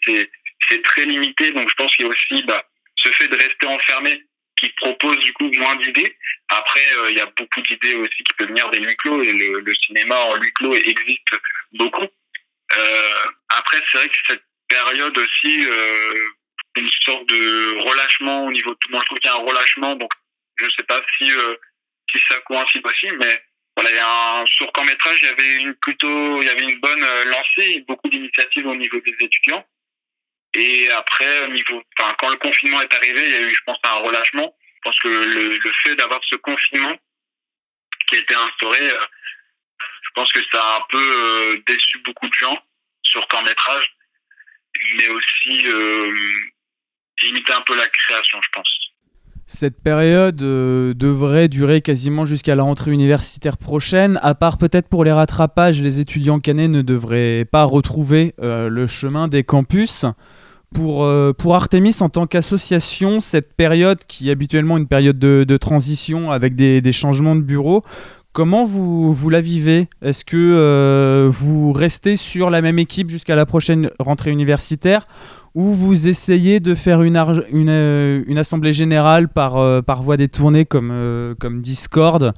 c'est 0.68 0.82
très 0.82 1.06
limité. 1.06 1.52
Donc, 1.52 1.70
je 1.70 1.74
pense 1.76 1.94
qu'il 1.96 2.04
y 2.04 2.08
a 2.08 2.10
aussi 2.10 2.42
bah, 2.44 2.62
ce 2.96 3.10
fait 3.12 3.28
de 3.28 3.36
rester 3.36 3.66
enfermé 3.66 4.24
qui 4.60 4.68
propose 4.76 5.18
du 5.20 5.32
coup 5.34 5.50
moins 5.58 5.76
d'idées. 5.76 6.16
Après, 6.48 6.86
euh, 6.98 7.10
il 7.10 7.16
y 7.16 7.20
a 7.20 7.26
beaucoup 7.26 7.62
d'idées 7.62 7.94
aussi 7.94 8.24
qui 8.24 8.34
peuvent 8.36 8.48
venir 8.48 8.70
des 8.70 8.80
huis 8.80 8.96
clos 8.96 9.22
et 9.22 9.32
le, 9.32 9.60
le 9.60 9.74
cinéma 9.86 10.16
en 10.16 10.36
huis 10.36 10.52
clos 10.52 10.74
existe 10.74 11.34
beaucoup. 11.72 12.08
Euh, 12.76 13.14
après, 13.50 13.78
c'est 13.90 13.98
vrai 13.98 14.08
que 14.08 14.14
cette 14.28 14.45
période 14.68 15.16
aussi, 15.18 15.64
euh, 15.66 16.28
une 16.76 16.90
sorte 17.04 17.26
de 17.26 17.88
relâchement 17.88 18.44
au 18.46 18.52
niveau 18.52 18.70
de 18.70 18.78
tout 18.80 18.88
le 18.88 18.92
monde. 18.94 19.02
Je 19.02 19.06
trouve 19.06 19.18
qu'il 19.18 19.30
y 19.30 19.32
a 19.32 19.36
un 19.36 19.46
relâchement, 19.46 19.96
donc 19.96 20.12
je 20.56 20.66
sais 20.76 20.84
pas 20.84 21.00
si 21.18 21.30
euh, 21.30 21.56
si 22.10 22.18
ça 22.28 22.38
coïncide 22.40 22.86
aussi, 22.86 23.08
mais 23.18 23.42
voilà, 23.76 23.90
il 23.90 23.96
y 23.96 23.98
a 23.98 24.40
un 24.40 24.46
sur 24.46 24.72
court 24.72 24.84
métrage, 24.84 25.18
il 25.20 25.26
y 25.26 25.30
avait 25.30 25.56
une 25.56 25.74
plutôt, 25.74 26.40
il 26.40 26.46
y 26.46 26.50
avait 26.50 26.64
une 26.64 26.80
bonne 26.80 27.02
euh, 27.02 27.24
lancée, 27.24 27.84
beaucoup 27.86 28.08
d'initiatives 28.08 28.66
au 28.66 28.74
niveau 28.74 29.00
des 29.00 29.16
étudiants. 29.20 29.64
Et 30.54 30.90
après, 30.90 31.44
au 31.44 31.48
niveau, 31.48 31.82
enfin, 31.98 32.14
quand 32.18 32.30
le 32.30 32.36
confinement 32.36 32.80
est 32.80 32.94
arrivé, 32.94 33.22
il 33.26 33.32
y 33.32 33.34
a 33.34 33.40
eu, 33.42 33.54
je 33.54 33.60
pense, 33.66 33.78
un 33.82 33.96
relâchement. 33.96 34.56
Je 34.76 34.80
pense 34.82 34.98
que 35.00 35.08
le, 35.08 35.58
le 35.58 35.72
fait 35.82 35.96
d'avoir 35.96 36.20
ce 36.30 36.36
confinement 36.36 36.96
qui 38.08 38.16
a 38.16 38.18
été 38.20 38.34
instauré, 38.34 38.80
euh, 38.80 39.04
je 39.80 40.10
pense 40.14 40.32
que 40.32 40.40
ça 40.50 40.62
a 40.62 40.76
un 40.78 40.84
peu 40.88 41.62
déçu 41.66 41.98
beaucoup 41.98 42.28
de 42.28 42.34
gens 42.34 42.58
sur 43.02 43.26
court 43.28 43.42
métrage, 43.42 43.95
mais 44.96 45.08
aussi 45.08 45.66
euh, 45.66 46.12
limité 47.22 47.52
un 47.52 47.62
peu 47.66 47.76
la 47.76 47.86
création, 47.86 48.38
je 48.42 48.48
pense. 48.52 48.68
Cette 49.48 49.80
période 49.80 50.42
euh, 50.42 50.92
devrait 50.92 51.48
durer 51.48 51.80
quasiment 51.80 52.24
jusqu'à 52.24 52.56
la 52.56 52.64
rentrée 52.64 52.90
universitaire 52.90 53.56
prochaine. 53.56 54.18
À 54.22 54.34
part 54.34 54.58
peut-être 54.58 54.88
pour 54.88 55.04
les 55.04 55.12
rattrapages, 55.12 55.80
les 55.80 56.00
étudiants 56.00 56.40
canets 56.40 56.68
ne 56.68 56.82
devraient 56.82 57.44
pas 57.44 57.62
retrouver 57.62 58.34
euh, 58.40 58.68
le 58.68 58.86
chemin 58.86 59.28
des 59.28 59.44
campus. 59.44 60.04
Pour, 60.74 61.54
Artemis, 61.54 61.96
en 62.00 62.10
tant 62.10 62.26
qu'association, 62.26 63.20
cette 63.20 63.54
période 63.54 64.00
qui 64.08 64.28
est 64.28 64.32
habituellement 64.32 64.76
une 64.76 64.88
période 64.88 65.18
de, 65.18 65.44
de 65.48 65.56
transition 65.56 66.32
avec 66.32 66.54
des, 66.54 66.82
des 66.82 66.92
changements 66.92 67.34
de 67.34 67.40
bureau, 67.40 67.82
comment 68.36 68.66
vous, 68.66 69.14
vous 69.14 69.30
la 69.30 69.40
vivez? 69.40 69.88
Est-ce 70.02 70.22
que 70.22 70.36
euh, 70.36 71.26
vous 71.30 71.72
restez 71.72 72.18
sur 72.18 72.50
la 72.50 72.60
même 72.60 72.78
équipe 72.78 73.08
jusqu'à 73.08 73.34
la 73.34 73.46
prochaine 73.46 73.90
rentrée 73.98 74.30
universitaire? 74.30 75.04
Ou 75.54 75.72
vous 75.72 76.06
essayez 76.06 76.60
de 76.60 76.74
faire 76.74 77.00
une, 77.00 77.16
euh, 77.16 78.22
une 78.26 78.36
assemblée 78.36 78.74
générale 78.74 79.32
par, 79.32 79.56
euh, 79.56 79.80
par 79.80 80.02
voie 80.02 80.18
détournée 80.18 80.66
comme, 80.66 81.34
comme 81.40 81.62
Discord 81.62 82.34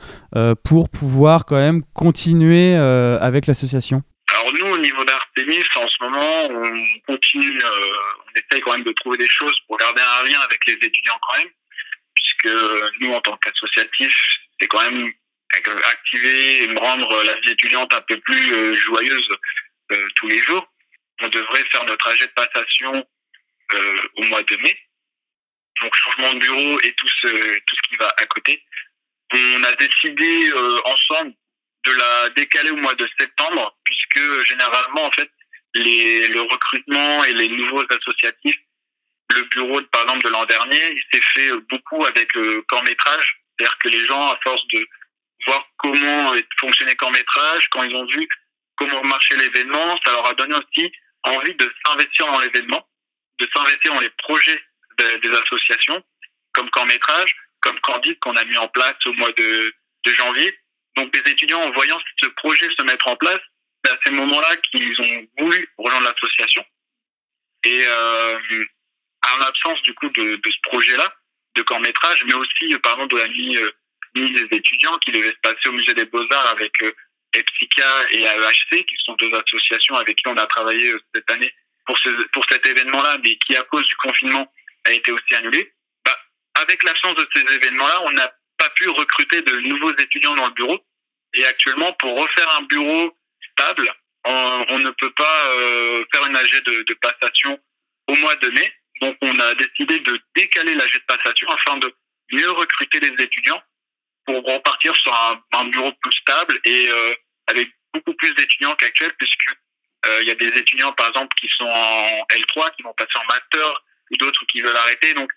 pour 0.65 0.89
pouvoir 0.89 1.47
quand 1.47 1.57
même 1.57 1.83
continuer 1.95 2.77
avec 2.77 3.49
l'association? 3.49 4.05
Alors 4.33 4.53
nous, 4.55 4.73
au 4.73 4.79
niveau 4.79 5.05
d'Artemis, 5.05 5.65
en 5.75 5.89
ce 5.89 6.05
moment, 6.05 6.33
on 6.49 7.13
continue, 7.13 7.59
on 7.59 8.39
essaye 8.39 8.63
quand 8.63 8.75
même 8.77 8.85
de 8.85 8.95
trouver 9.01 9.19
des 9.19 9.29
choses 9.29 9.57
pour 9.67 9.77
garder 9.79 10.01
un 10.01 10.29
lien 10.31 10.39
avec 10.47 10.61
les 10.69 10.75
étudiants 10.75 11.19
quand 11.27 11.39
même, 11.39 11.51
puisque 12.15 12.57
nous, 13.01 13.13
en 13.15 13.21
tant 13.21 13.37
qu'associatif, 13.39 14.15
c'est 14.61 14.69
quand 14.69 14.91
même 14.91 15.11
activer 15.85 16.65
et 16.65 16.75
rendre 16.79 17.23
la 17.25 17.35
vie 17.41 17.51
étudiante 17.51 17.93
un 17.93 18.01
peu 18.03 18.19
plus 18.21 18.53
euh, 18.53 18.75
joyeuse 18.75 19.37
euh, 19.93 20.09
tous 20.17 20.29
les 20.29 20.39
jours. 20.39 20.67
On 21.21 21.29
devrait 21.29 21.65
faire 21.71 21.85
notre 21.85 22.05
trajet 22.05 22.27
de 22.27 22.33
passation 22.33 23.07
euh, 23.75 23.99
au 24.17 24.23
mois 24.25 24.43
de 24.43 24.57
mai. 24.57 24.79
Donc 25.83 25.95
changement 25.95 26.35
de 26.35 26.39
bureau 26.39 26.81
et 26.81 26.93
tout 26.95 27.09
ce, 27.09 27.59
tout 27.61 27.77
ce 27.77 27.89
qui 27.89 27.97
va 27.97 28.13
à 28.17 28.27
côté. 28.27 28.63
On 29.33 29.63
a 29.63 29.73
décidé 29.75 30.51
euh, 30.51 30.81
ensemble 30.85 31.35
de 31.87 31.93
la 31.93 32.31
décaler 32.31 32.71
au 32.71 32.77
mois 32.77 32.95
de 32.95 33.09
septembre, 33.19 33.77
puisque 33.85 34.49
généralement, 34.49 35.05
en 35.05 35.13
fait, 35.13 35.31
les, 35.75 36.29
le 36.29 36.43
recrutement 36.43 37.25
et 37.25 37.33
les 37.33 37.49
nouveaux 37.49 37.85
associatifs, 37.91 38.59
le 39.35 39.43
bureau, 39.43 39.83
par 39.93 40.03
exemple, 40.03 40.25
de 40.25 40.31
l'an 40.31 40.47
dernier, 40.47 40.93
il 40.93 41.03
s'est 41.13 41.25
fait 41.35 41.51
euh, 41.53 41.61
beaucoup 41.69 42.05
avec 42.07 42.33
le 42.35 42.63
court 42.63 42.83
métrage. 42.85 43.41
C'est-à-dire 43.59 43.79
que 43.79 43.89
les 43.89 44.07
gens, 44.07 44.29
à 44.29 44.39
force 44.43 44.67
de 44.69 44.87
voir 45.49 45.69
comment 45.79 46.35
fonctionnait 46.61 46.97
court 46.97 47.11
métrage, 47.11 47.69
quand 47.71 47.83
ils 47.83 47.95
ont 47.95 48.07
vu 48.07 48.29
comment 48.77 49.03
marchait 49.03 49.37
l'événement, 49.37 49.99
ça 50.05 50.13
leur 50.13 50.27
a 50.27 50.35
donné 50.35 50.55
aussi 50.55 50.93
envie 51.25 51.55
de 51.55 51.73
s'investir 51.85 52.27
dans 52.27 52.41
l'événement, 52.41 52.87
de 53.41 53.49
s'investir 53.55 53.95
dans 53.95 54.01
les 54.01 54.11
projets 54.11 54.63
de- 54.99 55.17
des 55.19 55.37
associations, 55.37 56.03
comme 56.53 56.71
court 56.71 56.87
métrage, 56.87 57.35
comme 57.61 57.79
Candide 57.81 58.19
qu'on 58.21 58.37
a 58.37 58.45
mis 58.45 58.57
en 58.57 58.69
place 58.69 58.97
au 59.07 59.13
mois 59.15 59.33
de, 59.33 59.75
janvier. 60.07 60.59
Donc 60.97 61.15
les 61.15 61.31
étudiants, 61.31 61.61
en 61.61 61.71
voyant 61.73 62.01
ce 62.23 62.29
projet 62.29 62.67
se 62.79 62.83
mettre 62.83 63.07
en 63.09 63.17
place, 63.17 63.41
c'est 63.85 63.93
à 63.93 63.99
ces 64.05 64.11
moments-là 64.11 64.57
qu'ils 64.71 64.99
ont 65.03 65.27
voulu 65.39 65.69
rejoindre 65.77 66.09
l'association. 66.09 66.65
Et 67.65 67.83
euh, 67.85 68.65
en 69.35 69.39
l'absence 69.39 69.83
du 69.83 69.93
coup 69.95 70.09
de, 70.09 70.41
ce 70.43 70.61
projet-là, 70.63 71.15
de 71.57 71.63
court 71.63 71.81
métrage, 71.81 72.25
mais 72.25 72.33
aussi 72.35 72.73
euh, 72.73 72.79
par 72.79 72.93
exemple 72.95 73.17
de 73.17 73.21
la 73.21 73.29
nuit, 73.29 73.59
euh, 73.59 73.71
nuit 74.19 74.35
des 74.35 74.57
étudiants 74.57 74.97
qui 74.99 75.13
devait 75.13 75.31
se 75.31 75.41
passer 75.43 75.69
au 75.69 75.73
musée 75.73 75.95
des 75.95 76.05
Beaux-Arts 76.07 76.49
avec 76.49 76.73
euh, 76.83 76.93
EPSICA 77.35 78.11
et 78.13 78.23
AEHC, 78.23 78.85
qui 78.87 78.97
sont 79.05 79.15
deux 79.15 79.33
associations 79.35 79.97
avec 79.97 80.17
qui 80.17 80.29
on 80.29 80.37
a 80.37 80.47
travaillé 80.47 80.91
euh, 80.91 81.01
cette 81.15 81.31
année 81.31 81.53
pour, 81.87 81.97
ce, 81.99 82.09
pour 82.29 82.45
cet 82.51 82.65
événement-là, 82.67 83.19
mais 83.23 83.37
qui 83.37 83.57
à 83.57 83.63
cause 83.65 83.87
du 83.87 83.97
confinement 83.97 84.53
a 84.85 84.93
été 84.93 85.13
aussi 85.13 85.35
annulé. 85.35 85.73
Bah, 86.05 86.19
avec 86.55 86.83
l'absence 86.83 87.17
de 87.17 87.29
ces 87.35 87.55
événements-là, 87.55 88.03
on 88.05 88.13
n'a 88.13 88.33
pas 88.59 88.71
pu 88.71 88.89
recruter 88.89 89.43
de 89.43 89.61
nouveaux 89.61 89.95
étudiants 89.97 90.35
dans 90.35 90.47
le 90.47 90.55
bureau. 90.55 90.79
Et 91.35 91.45
actuellement, 91.45 91.93
pour 91.95 92.19
refaire 92.19 92.49
un 92.59 92.63
bureau 92.63 93.17
stable, 93.53 93.93
on, 94.25 94.65
on 94.69 94.79
ne 94.79 94.91
peut 94.91 95.13
pas 95.13 95.47
euh, 95.57 96.05
faire 96.13 96.27
une 96.27 96.37
AG 96.37 96.51
de, 96.65 96.83
de 96.83 96.95
passation 96.95 97.59
au 98.09 98.15
mois 98.17 98.35
de 98.37 98.49
mai. 98.51 98.73
Donc, 99.01 99.17
on 99.21 99.39
a 99.39 99.55
décidé 99.55 100.01
de 100.01 100.21
décaler 100.35 100.75
l'AG 100.75 100.93
de 100.93 101.15
passation 101.15 101.49
afin 101.51 101.77
de 101.77 101.93
mieux 102.33 102.51
recruter 102.51 103.01
les 103.01 103.15
étudiants 103.23 103.63
pour 104.29 104.45
repartir 104.45 104.95
sur 104.95 105.15
un, 105.53 105.65
bureau 105.71 105.91
plus 106.03 106.13
stable 106.21 106.61
et 106.65 106.89
euh, 106.91 107.15
avec 107.47 107.71
beaucoup 107.95 108.13
plus 108.13 108.35
d'étudiants 108.35 108.75
qu'actuel, 108.75 109.11
puisque 109.19 109.57
euh, 110.07 110.23
il 110.23 110.29
y 110.29 110.31
a 110.31 110.35
des 110.35 110.49
étudiants, 110.49 110.93
par 110.93 111.09
exemple, 111.09 111.35
qui 111.41 111.49
sont 111.57 111.65
en 111.65 112.27
L3, 112.31 112.77
qui 112.77 112.83
vont 112.83 112.93
passer 112.93 113.17
en 113.17 113.25
master, 113.25 113.83
ou 114.11 114.17
d'autres 114.19 114.45
qui 114.53 114.61
veulent 114.61 114.77
arrêter. 114.77 115.15
Donc, 115.15 115.33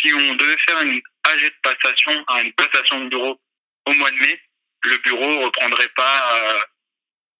si 0.00 0.14
on 0.14 0.34
devait 0.34 0.56
faire 0.68 0.80
une 0.82 1.00
AG 1.24 1.42
de 1.42 1.54
passation, 1.60 2.24
hein, 2.28 2.42
une 2.44 2.52
passation 2.52 3.00
de 3.00 3.08
bureau 3.08 3.40
au 3.86 3.92
mois 3.94 4.10
de 4.12 4.16
mai, 4.16 4.40
le 4.84 4.96
bureau 4.98 5.40
reprendrait 5.46 5.92
pas 5.96 6.38
euh, 6.38 6.60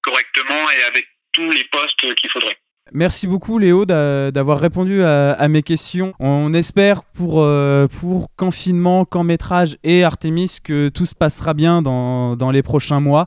correctement 0.03 0.71
et 0.73 0.83
avec 0.83 1.07
tous 1.33 1.51
les 1.53 1.65
postes 1.67 2.15
qu'il 2.17 2.31
faudrait. 2.33 2.59
Merci 2.93 3.27
beaucoup 3.27 3.59
Léo 3.59 3.85
d'a- 3.87 4.31
d'avoir 4.31 4.59
répondu 4.59 5.03
à, 5.03 5.33
à 5.33 5.49
mes 5.49 5.63
questions. 5.63 6.13
On 6.19 6.53
espère 6.55 7.05
pour, 7.05 7.41
euh, 7.43 7.87
pour 7.87 8.27
confinement, 8.37 9.05
camp 9.05 9.23
métrage 9.25 9.77
et 9.85 10.03
Artemis 10.05 10.57
que 10.63 10.89
tout 10.89 11.07
se 11.07 11.15
passera 11.15 11.55
bien 11.55 11.83
dans, 11.83 12.37
dans 12.37 12.51
les 12.51 12.63
prochains 12.63 13.01
mois. 13.01 13.27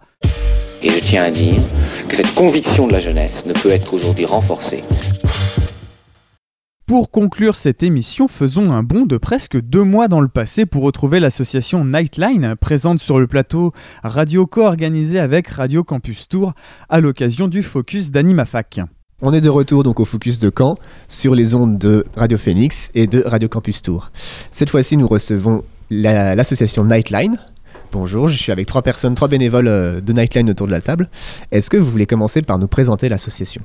Et 0.82 0.90
je 0.90 1.00
tiens 1.00 1.24
à 1.24 1.32
dire 1.32 1.58
que 2.10 2.16
cette 2.18 2.34
conviction 2.36 2.88
de 2.88 2.92
la 2.94 3.00
jeunesse 3.00 3.46
ne 3.46 3.54
peut 3.54 3.70
être 3.70 3.94
aujourd'hui 3.94 4.26
renforcée 4.26 4.82
Pour 6.86 7.10
conclure 7.10 7.56
cette 7.56 7.84
émission, 7.84 8.28
faisons 8.28 8.72
un 8.74 8.84
bond 8.84 9.06
de 9.06 9.16
presque 9.16 9.58
deux 9.62 9.84
mois 9.86 10.10
dans 10.10 10.20
le 10.20 10.28
passé 10.28 10.66
pour 10.66 10.84
retrouver 10.84 11.22
l'association 11.22 11.86
Nightline, 11.86 12.56
présente 12.60 13.00
sur 13.00 13.18
le 13.18 13.28
plateau 13.28 13.72
radio 14.04 14.46
co-organisé 14.46 15.20
avec 15.20 15.48
Radio 15.48 15.86
Campus 15.86 16.28
Tour 16.28 16.52
à 16.90 17.00
l'occasion 17.00 17.48
du 17.48 17.64
focus 17.64 18.12
d'AnimaFac. 18.12 18.82
On 19.26 19.32
est 19.32 19.40
de 19.40 19.48
retour 19.50 19.84
donc 19.84 20.02
au 20.02 20.06
Focus 20.06 20.38
de 20.38 20.52
Caen 20.56 20.76
sur 21.08 21.34
les 21.34 21.56
ondes 21.56 21.78
de 21.78 22.04
Radio 22.18 22.38
Phoenix 22.38 22.92
et 22.94 23.08
de 23.08 23.24
Radio 23.26 23.48
Campus 23.48 23.82
Tour. 23.82 24.12
Cette 24.52 24.70
fois-ci, 24.70 24.98
nous 24.98 25.08
recevons 25.08 25.64
la- 25.90 26.36
l'association 26.36 26.84
Nightline. 26.84 27.38
Bonjour, 27.94 28.28
je 28.28 28.36
suis 28.38 28.52
avec 28.52 28.66
trois 28.66 28.82
personnes, 28.82 29.16
trois 29.16 29.30
bénévoles 29.30 29.70
euh, 29.70 30.02
de 30.02 30.12
Nightline 30.12 30.50
autour 30.50 30.68
de 30.68 30.74
la 30.74 30.82
table. 30.82 31.10
Est-ce 31.54 31.70
que 31.70 31.78
vous 31.78 31.90
voulez 31.90 32.06
commencer 32.06 32.42
par 32.42 32.60
nous 32.60 32.68
présenter 32.68 33.08
l'association? 33.08 33.62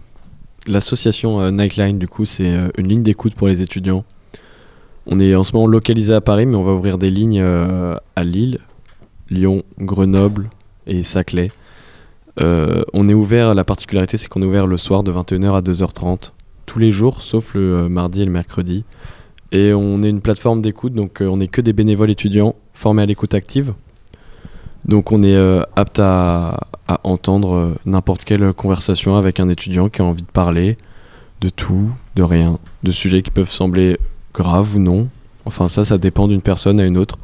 L'association 0.69 1.41
euh, 1.41 1.51
Nightline, 1.51 1.99
du 1.99 2.07
coup, 2.07 2.25
c'est 2.25 2.47
euh, 2.55 2.69
une 2.79 2.87
ligne 2.87 3.03
d'écoute 3.03 3.35
pour 3.35 3.49
les 3.49 3.61
étudiants. 3.61 4.05
On 5.07 5.19
est 5.19 5.35
en 5.35 5.43
ce 5.43 5.53
moment 5.55 5.67
localisé 5.67 6.13
à 6.15 6.21
Paris, 6.21 6.47
mais 6.47 6.55
on 6.55 6.63
va 6.63 6.73
ouvrir 6.73 6.99
des 6.99 7.11
lignes 7.11 7.43
à 7.43 8.23
Lille, 8.23 8.59
Lyon, 9.31 9.63
Grenoble 9.81 10.51
et 10.87 11.03
Saclay. 11.03 11.51
Euh, 12.41 12.83
on 12.93 13.09
est 13.09 13.15
ouvert, 13.15 13.55
la 13.55 13.65
particularité, 13.65 14.17
c'est 14.17 14.29
qu'on 14.29 14.43
est 14.43 14.47
ouvert 14.47 14.67
le 14.67 14.77
soir 14.77 15.03
de 15.03 15.13
21h 15.13 15.55
à 15.55 15.61
2h30, 15.61 16.33
tous 16.67 16.79
les 16.79 16.93
jours, 16.93 17.23
sauf 17.23 17.55
le 17.55 17.75
euh, 17.75 17.89
mardi 17.89 18.23
et 18.23 18.25
le 18.25 18.31
mercredi. 18.31 18.85
Et 19.51 19.73
on 19.73 20.03
est 20.03 20.11
une 20.11 20.21
plateforme 20.21 20.63
d'écoute, 20.63 20.93
donc 20.93 21.23
euh, 21.23 21.27
on 21.27 21.39
n'est 21.39 21.49
que 21.49 21.61
des 21.61 21.73
bénévoles 21.73 22.11
étudiants 22.11 22.55
formés 22.75 23.03
à 23.03 23.07
l'écoute 23.07 23.35
active. 23.35 23.75
Donc 24.85 25.11
on 25.11 25.23
est 25.25 25.37
apte 25.75 25.99
à, 25.99 26.61
entendre 27.03 27.75
n'importe 27.85 28.25
quelle 28.25 28.53
conversation 28.55 29.17
avec 29.17 29.41
un 29.41 29.49
étudiant 29.49 29.89
qui 29.89 30.01
a 30.01 30.05
envie 30.05 30.23
de 30.23 30.31
parler 30.31 30.79
de 31.41 31.49
tout, 31.49 31.91
de 32.15 32.23
rien, 32.23 32.59
de 32.85 32.93
sujets 32.93 33.23
qui 33.23 33.31
peuvent 33.31 33.51
sembler 33.51 33.99
graves 34.33 34.77
ou 34.77 34.79
non. 34.79 35.09
Enfin 35.45 35.69
ça, 35.69 35.85
ça 35.85 35.99
dépend 35.99 36.29
d'une 36.29 36.41
personne 36.41 36.79
à 36.79 36.87
une 36.87 36.97
autre. 36.97 37.19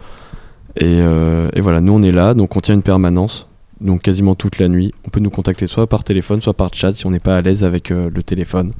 Et, 0.77 0.99
et 0.99 1.61
voilà, 1.61 1.81
nous 1.81 1.93
on 1.93 2.03
est 2.03 2.11
là, 2.11 2.35
donc 2.35 2.57
on 2.57 2.61
tient 2.61 2.75
une 2.75 2.83
permanence, 2.83 3.47
donc 3.81 4.03
quasiment 4.03 4.35
toute 4.35 4.59
la 4.59 4.69
nuit. 4.69 4.93
On 5.07 5.11
peut 5.11 5.21
nous 5.21 5.31
contacter 5.31 5.67
soit 5.67 5.87
par 5.87 6.05
téléphone, 6.05 6.41
soit 6.43 6.55
par 6.55 6.71
chat 6.73 6.95
si 6.95 7.07
on 7.07 7.11
n'est 7.11 7.21
pas 7.21 7.37
à 7.37 7.41
l'aise 7.41 7.65
avec 7.65 7.91
euh, 7.91 8.11
le 8.15 8.23
téléphone. 8.23 8.73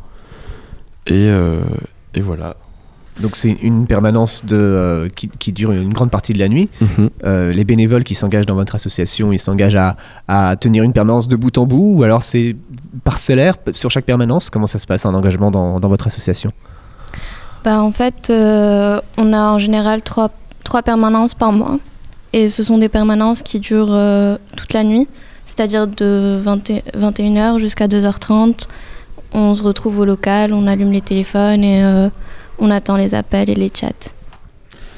Et, 1.07 1.13
euh, 1.29 1.65
et 2.15 2.21
voilà. 2.21 2.57
Donc 3.21 3.37
c'est 3.37 3.51
une 3.63 3.87
permanence 3.87 4.45
de, 4.45 4.57
euh, 4.57 5.09
qui, 5.09 5.29
qui 5.29 5.53
dure 5.53 5.71
une 5.71 5.93
grande 5.93 6.11
partie 6.11 6.33
de 6.33 6.39
la 6.39 6.49
nuit. 6.49 6.69
Mhm. 6.81 7.11
Euh, 7.25 7.53
les 7.53 7.65
bénévoles 7.65 8.03
qui 8.03 8.17
s'engagent 8.17 8.47
dans 8.47 8.57
votre 8.57 8.75
association, 8.75 9.31
ils 9.33 9.39
s'engagent 9.39 9.77
à, 9.77 9.97
à 10.27 10.57
tenir 10.57 10.83
une 10.83 10.93
permanence 10.93 11.29
de 11.29 11.37
bout 11.37 11.57
en 11.57 11.67
bout 11.67 11.95
ou 11.99 12.03
alors 12.03 12.25
c'est 12.25 12.57
parcellaire 13.05 13.55
sur 13.73 13.91
chaque 13.91 14.05
permanence? 14.05 14.51
Comment 14.51 14.67
ça 14.67 14.81
se 14.81 14.87
passe 14.87 15.07
un 15.07 15.15
engagement 15.15 15.53
dans, 15.53 15.79
dans 15.79 15.89
votre 15.89 16.09
association? 16.09 16.53
Bah, 17.63 17.81
en 17.81 17.93
fait, 17.93 18.31
euh, 18.31 19.01
on 19.17 19.33
a 19.33 19.53
en 19.53 19.59
général 19.59 20.03
trois, 20.03 20.31
trois 20.65 20.83
permanences 20.83 21.35
par 21.35 21.53
mois. 21.53 21.79
Et 22.37 22.51
ce 22.51 22.65
sont 22.65 22.79
des 22.79 22.89
permanences 22.89 23.43
qui 23.43 23.61
durent 23.61 23.93
euh, 23.95 24.37
toute 24.57 24.73
la 24.73 24.83
nuit, 24.83 25.07
c'est-à-dire 25.47 25.87
de 25.87 26.41
20 26.43 26.69
et- 26.71 26.83
21h 26.97 27.61
jusqu'à 27.61 27.87
2h30. 27.87 28.67
On 29.33 29.55
se 29.55 29.63
retrouve 29.63 30.01
au 30.01 30.05
local, 30.05 30.53
on 30.53 30.67
allume 30.67 30.91
les 30.91 31.01
téléphones 31.01 31.63
et 31.63 31.85
euh, 31.85 32.09
on 32.59 32.73
attend 32.73 32.97
les 32.97 33.15
appels 33.15 33.49
et 33.51 33.55
les 33.55 33.71
chats. 33.73 34.11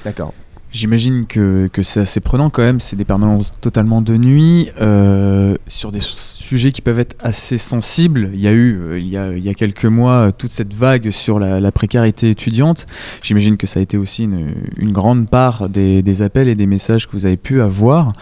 D'accord. 0.02 0.32
J'imagine 0.72 1.26
que, 1.26 1.70
que 1.72 1.82
c'est 1.82 2.00
assez 2.00 2.20
prenant 2.20 2.50
quand 2.50 2.62
même, 2.62 2.80
c'est 2.80 2.96
des 2.96 3.04
permanences 3.04 3.54
totalement 3.60 4.02
de 4.02 4.16
nuit, 4.16 4.68
euh, 4.80 5.56
sur 5.68 5.92
des 5.92 6.00
sujets 6.02 6.72
qui 6.72 6.82
peuvent 6.82 6.98
être 6.98 7.16
assez 7.20 7.56
sensibles. 7.56 8.30
Il 8.34 8.40
y 8.40 8.48
a 8.48 8.52
eu, 8.52 8.78
euh, 8.80 8.98
il, 8.98 9.08
y 9.08 9.16
a, 9.16 9.32
il 9.32 9.42
y 9.42 9.48
a 9.48 9.54
quelques 9.54 9.86
mois, 9.86 10.32
toute 10.32 10.50
cette 10.50 10.74
vague 10.74 11.10
sur 11.10 11.38
la, 11.38 11.72
précarité 11.72 12.30
étudiante. 12.30 12.86
J'imagine 13.22 13.56
que 13.56 13.66
ça 13.66 13.80
a 13.80 13.82
été 13.82 13.96
aussi 13.96 14.24
une, 14.24 14.92
grande 14.92 15.28
part 15.28 15.68
des, 15.68 16.02
des, 16.02 16.22
appels 16.22 16.48
et 16.48 16.54
des 16.54 16.66
messages 16.66 17.06
que 17.06 17.12
vous 17.12 17.26
avez 17.26 17.36
pu 17.36 17.60
avoir. 17.60 18.12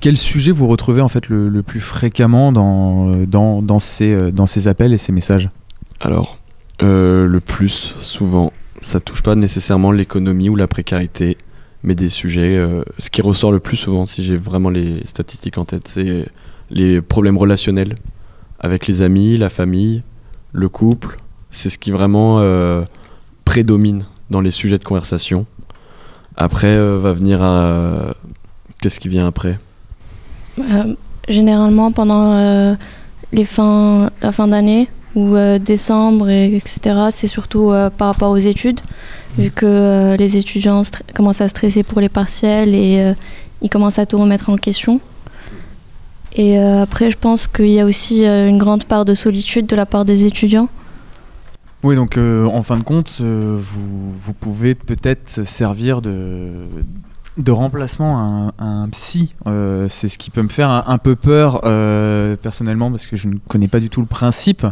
Quel 0.00 0.16
sujet 0.16 0.52
vous 0.52 0.66
retrouvez 0.66 1.02
en 1.02 1.08
fait 1.08 1.28
le, 1.28 1.48
le 1.48 1.62
plus 1.62 1.80
fréquemment 1.80 2.52
dans, 2.52 3.16
dans, 3.26 3.60
dans, 3.60 3.78
ces, 3.80 4.32
dans 4.32 4.46
ces 4.46 4.66
appels 4.66 4.94
et 4.94 4.98
ces 4.98 5.12
messages? 5.12 5.50
Alors, 6.00 6.38
euh, 6.82 7.26
le 7.26 7.40
plus 7.40 7.94
souvent, 8.00 8.52
ça 8.80 8.98
touche 8.98 9.22
pas 9.22 9.34
nécessairement 9.34 9.92
l'économie 9.92 10.48
ou 10.48 10.56
la 10.56 10.66
précarité, 10.66 11.36
mais 11.82 11.94
des 11.94 12.08
sujets. 12.08 12.56
Euh, 12.56 12.82
ce 12.98 13.10
qui 13.10 13.22
ressort 13.22 13.52
le 13.52 13.60
plus 13.60 13.76
souvent, 13.76 14.06
si 14.06 14.24
j'ai 14.24 14.36
vraiment 14.36 14.70
les 14.70 15.02
statistiques 15.06 15.58
en 15.58 15.64
tête, 15.64 15.88
c'est 15.88 16.26
les 16.70 17.00
problèmes 17.00 17.38
relationnels 17.38 17.94
avec 18.58 18.86
les 18.86 19.02
amis, 19.02 19.36
la 19.36 19.50
famille, 19.50 20.02
le 20.52 20.68
couple. 20.68 21.18
C'est 21.50 21.68
ce 21.68 21.78
qui 21.78 21.90
vraiment 21.90 22.38
euh, 22.40 22.82
prédomine 23.44 24.04
dans 24.30 24.40
les 24.40 24.50
sujets 24.50 24.78
de 24.78 24.84
conversation. 24.84 25.46
Après, 26.36 26.68
euh, 26.68 26.98
va 26.98 27.12
venir 27.12 27.42
à. 27.42 28.14
Qu'est-ce 28.80 28.98
qui 28.98 29.08
vient 29.08 29.26
après? 29.26 29.58
Généralement, 31.28 31.92
pendant 31.92 32.76
les 33.32 33.44
fins, 33.44 34.10
la 34.22 34.32
fin 34.32 34.48
d'année 34.48 34.88
ou 35.14 35.34
euh, 35.34 35.58
décembre, 35.58 36.28
et, 36.28 36.56
etc., 36.56 37.08
c'est 37.10 37.26
surtout 37.26 37.70
euh, 37.70 37.90
par 37.90 38.08
rapport 38.08 38.30
aux 38.30 38.36
études, 38.36 38.80
vu 39.38 39.50
que 39.50 39.66
euh, 39.66 40.16
les 40.16 40.36
étudiants 40.36 40.82
commencent 41.14 41.40
à 41.40 41.48
stresser 41.48 41.82
pour 41.82 42.00
les 42.00 42.08
partiels 42.08 42.74
et 42.74 43.14
ils 43.62 43.70
commencent 43.70 43.98
à 43.98 44.06
tout 44.06 44.18
remettre 44.18 44.50
en 44.50 44.56
question. 44.56 45.00
Et 46.32 46.58
après, 46.58 47.10
je 47.10 47.16
pense 47.16 47.48
qu'il 47.48 47.70
y 47.70 47.80
a 47.80 47.84
aussi 47.84 48.24
une 48.24 48.58
grande 48.58 48.84
part 48.84 49.04
de 49.04 49.14
solitude 49.14 49.66
de 49.66 49.74
la 49.74 49.84
part 49.84 50.04
des 50.04 50.24
étudiants. 50.24 50.68
Oui, 51.82 51.96
donc 51.96 52.18
euh, 52.18 52.44
en 52.44 52.62
fin 52.62 52.76
de 52.76 52.82
compte, 52.82 53.18
euh, 53.20 53.56
vous, 53.58 54.12
vous 54.12 54.32
pouvez 54.34 54.74
peut-être 54.74 55.44
servir 55.44 56.02
de, 56.02 56.66
de 57.42 57.52
remplacement 57.52 58.52
à 58.58 58.64
un, 58.64 58.88
psy. 58.88 59.34
Euh, 59.46 59.88
c'est 59.88 60.08
ce 60.08 60.18
qui 60.18 60.30
peut 60.30 60.42
me 60.42 60.48
faire 60.48 60.70
un, 60.70 60.98
peu 60.98 61.16
peur 61.16 61.62
euh, 61.64 62.36
personnellement 62.36 62.90
parce 62.90 63.06
que 63.06 63.16
je 63.16 63.28
ne 63.28 63.34
connais 63.48 63.68
pas 63.68 63.80
du 63.80 63.90
tout 63.90 64.00
le 64.00 64.06
principe. 64.06 64.66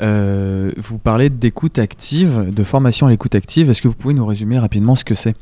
Euh, 0.00 0.72
vous 0.76 0.98
parlez 0.98 1.30
d'écoute 1.30 1.78
active, 1.78 2.52
de 2.52 2.64
formation 2.64 3.06
à 3.06 3.10
l'écoute 3.10 3.34
active. 3.34 3.70
Est-ce 3.70 3.82
que 3.82 3.88
vous 3.88 3.94
pouvez 3.94 4.14
nous 4.14 4.26
résumer 4.26 4.58
rapidement 4.58 4.94
ce 4.94 5.04
que 5.04 5.14
c'est? 5.14 5.34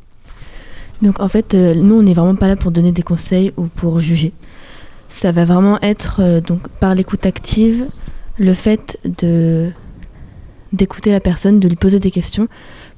Donc 1.03 1.21
en 1.21 1.29
fait, 1.29 1.55
nous, 1.55 1.97
on 1.99 2.03
n'est 2.03 2.15
vraiment 2.15 2.37
pas 2.37 2.49
là 2.49 2.57
pour 2.57 2.71
donner 2.71 2.93
des 2.93 3.03
conseils 3.03 3.53
ou 3.57 3.67
pour 3.67 3.99
juger. 3.99 4.33
Ça 5.09 5.33
va 5.33 5.45
vraiment 5.45 5.81
être, 5.83 6.41
donc 6.41 6.69
par 6.69 6.95
l'écoute 6.95 7.27
active, 7.27 7.87
le 8.39 8.55
fait 8.55 8.99
d'écouter 10.73 11.11
la 11.11 11.21
personne, 11.21 11.61
de 11.61 11.69
lui 11.69 11.77
poser 11.77 12.01
des 12.01 12.11
questions 12.11 12.49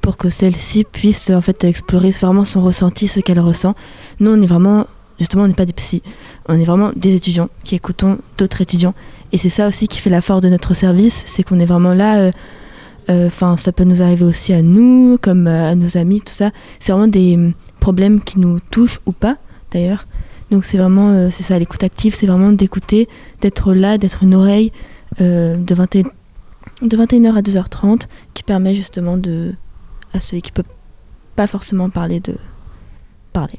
pour 0.05 0.19
que 0.19 0.29
celle-ci 0.29 0.85
puisse 0.85 1.31
en 1.31 1.41
fait 1.41 1.65
explorer 1.65 2.11
vraiment 2.11 2.45
son 2.45 2.63
ressenti, 2.63 3.09
ce 3.09 3.21
qu'elle 3.21 3.41
ressent. 3.41 3.75
Nous, 4.21 4.31
on 4.31 4.43
est 4.43 4.47
vraiment, 4.47 4.87
justement, 5.19 5.45
on 5.45 5.49
n'est 5.49 5.55
pas 5.55 5.65
des 5.65 5.73
psys, 5.73 6.03
on 6.47 6.61
est 6.61 6.65
vraiment 6.67 6.91
des 6.95 7.15
étudiants 7.15 7.49
qui 7.65 7.75
écoutons 7.75 8.19
d'autres 8.37 8.61
étudiants. 8.61 8.93
Et 9.33 9.39
c'est 9.39 9.49
ça 9.49 9.67
aussi 9.67 9.89
qui 9.89 10.01
fait 10.01 10.11
la 10.11 10.21
force 10.21 10.43
de 10.43 10.51
notre 10.51 10.75
service, 10.75 11.23
c'est 11.25 11.43
qu'on 11.43 11.59
est 11.59 11.65
vraiment 11.65 11.95
là. 11.95 12.19
euh, 12.19 13.27
Enfin, 13.27 13.57
ça 13.57 13.73
peut 13.73 13.85
nous 13.85 14.03
arriver 14.03 14.27
aussi 14.27 14.53
à 14.53 14.61
nous, 14.61 15.17
comme 15.23 15.47
euh, 15.47 15.71
à 15.71 15.75
nos 15.75 15.97
amis, 15.97 16.21
tout 16.21 16.35
ça. 16.35 16.51
C'est 16.81 16.93
vraiment 16.93 17.09
des 17.09 17.37
hum, 17.37 17.55
problèmes 17.81 18.21
qui 18.23 18.39
nous 18.39 18.61
touchent 18.71 19.01
ou 19.07 19.13
pas, 19.13 19.39
d'ailleurs. 19.73 20.07
Donc 20.51 20.67
c'est 20.67 20.77
vraiment, 20.77 21.13
euh, 21.13 21.29
c'est 21.31 21.45
ça, 21.45 21.59
l'écoute 21.59 21.83
active, 21.83 22.15
c'est 22.15 22.27
vraiment 22.27 22.53
d'écouter, 22.53 23.09
d'être 23.41 23.73
là, 23.73 23.97
d'être 23.97 24.23
une 24.23 24.35
oreille 24.35 24.71
euh, 25.23 25.57
de, 25.57 25.75
21 25.75 26.03
de 26.83 26.97
21h 26.97 27.37
à 27.37 27.41
2h30, 27.41 28.03
qui 28.35 28.43
permet 28.43 28.75
justement 28.75 29.17
de, 29.17 29.55
à 30.15 30.21
ceux 30.21 30.39
qui 30.39 30.51
ne 30.53 30.63
peuvent 30.63 30.73
pas 31.37 31.47
forcément 31.47 31.91
parler 31.91 32.21
de 32.21 32.37
parler. 33.33 33.59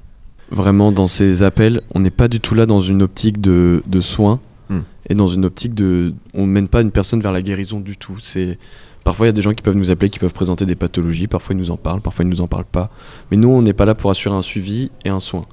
Vraiment, 0.51 0.91
dans 0.91 1.07
ces 1.07 1.43
appels, 1.43 1.81
on 1.93 1.99
n'est 1.99 2.09
pas 2.11 2.27
du 2.27 2.39
tout 2.39 2.55
là 2.55 2.65
dans 2.65 2.79
une 2.81 3.01
optique 3.01 3.39
de, 3.41 3.83
de 3.85 4.01
soins 4.01 4.39
Hmm. 4.67 4.79
et 5.09 5.13
dans 5.13 5.27
une 5.27 5.45
optique 5.45 5.75
de. 5.75 6.11
On 6.33 6.47
ne 6.47 6.51
mène 6.51 6.67
pas 6.67 6.81
une 6.81 6.89
personne 6.89 7.21
vers 7.21 7.31
la 7.31 7.43
guérison 7.43 7.79
du 7.79 7.97
tout. 7.97 8.17
C'est. 8.19 8.57
Parfois, 9.03 9.27
il 9.27 9.29
y 9.29 9.29
a 9.29 9.33
des 9.33 9.43
gens 9.43 9.53
qui 9.53 9.61
peuvent 9.61 9.75
nous 9.75 9.91
appeler, 9.91 10.09
qui 10.09 10.17
peuvent 10.17 10.33
présenter 10.33 10.65
des 10.65 10.73
pathologies. 10.73 11.27
Parfois, 11.27 11.53
ils 11.53 11.59
nous 11.59 11.69
en 11.69 11.77
parlent, 11.77 12.01
parfois, 12.01 12.25
ils 12.25 12.29
nous 12.29 12.41
en 12.41 12.47
parlent 12.47 12.65
pas. 12.65 12.89
Mais 13.29 13.37
nous, 13.37 13.49
on 13.49 13.61
n'est 13.61 13.73
pas 13.73 13.85
là 13.85 13.93
pour 13.93 14.09
assurer 14.09 14.33
un 14.33 14.41
suivi 14.41 14.89
et 15.03 15.09
un 15.09 15.19
soin. 15.19 15.45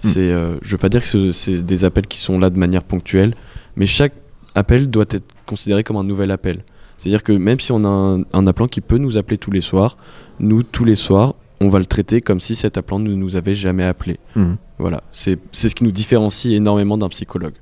C'est, 0.00 0.30
euh, 0.30 0.58
je 0.60 0.72
veux 0.72 0.76
pas 0.76 0.90
dire 0.90 1.00
que 1.00 1.06
ce- 1.06 1.32
c'est 1.32 1.62
des 1.64 1.84
appels 1.86 2.06
qui 2.06 2.18
sont 2.18 2.38
là 2.38 2.50
de 2.50 2.58
manière 2.58 2.82
ponctuelle, 2.84 3.34
mais 3.76 3.86
chaque 3.86 4.12
appel 4.54 4.90
doit 4.90 5.06
être 5.08 5.24
considéré 5.46 5.82
comme 5.82 5.96
un 5.96 6.04
nouvel 6.04 6.30
appel. 6.30 6.62
C'est-à-dire 6.98 7.22
que 7.22 7.32
même 7.32 7.60
si 7.60 7.72
on 7.72 7.84
a 7.86 7.88
un, 7.88 8.20
un 8.34 8.46
appelant 8.46 8.68
qui 8.68 8.82
peut 8.82 8.98
nous 8.98 9.16
appeler 9.16 9.38
tous 9.38 9.50
les 9.50 9.62
soirs, 9.62 9.96
nous, 10.40 10.62
tous 10.62 10.84
les 10.84 10.94
soirs, 10.96 11.34
on 11.60 11.68
va 11.68 11.78
le 11.78 11.86
traiter 11.86 12.20
comme 12.20 12.40
si 12.40 12.54
cet 12.56 12.78
appelant 12.78 12.98
ne 13.00 13.14
nous 13.14 13.36
avait 13.36 13.54
jamais 13.54 13.84
appelé. 13.84 14.18
Mhm. 14.36 14.56
Voilà, 14.78 15.02
c'est 15.12 15.38
ce 15.52 15.74
qui 15.74 15.82
nous 15.84 15.90
différencie 15.90 16.54
énormément 16.54 16.96
d'un 16.96 17.08
psychologue. 17.08 17.54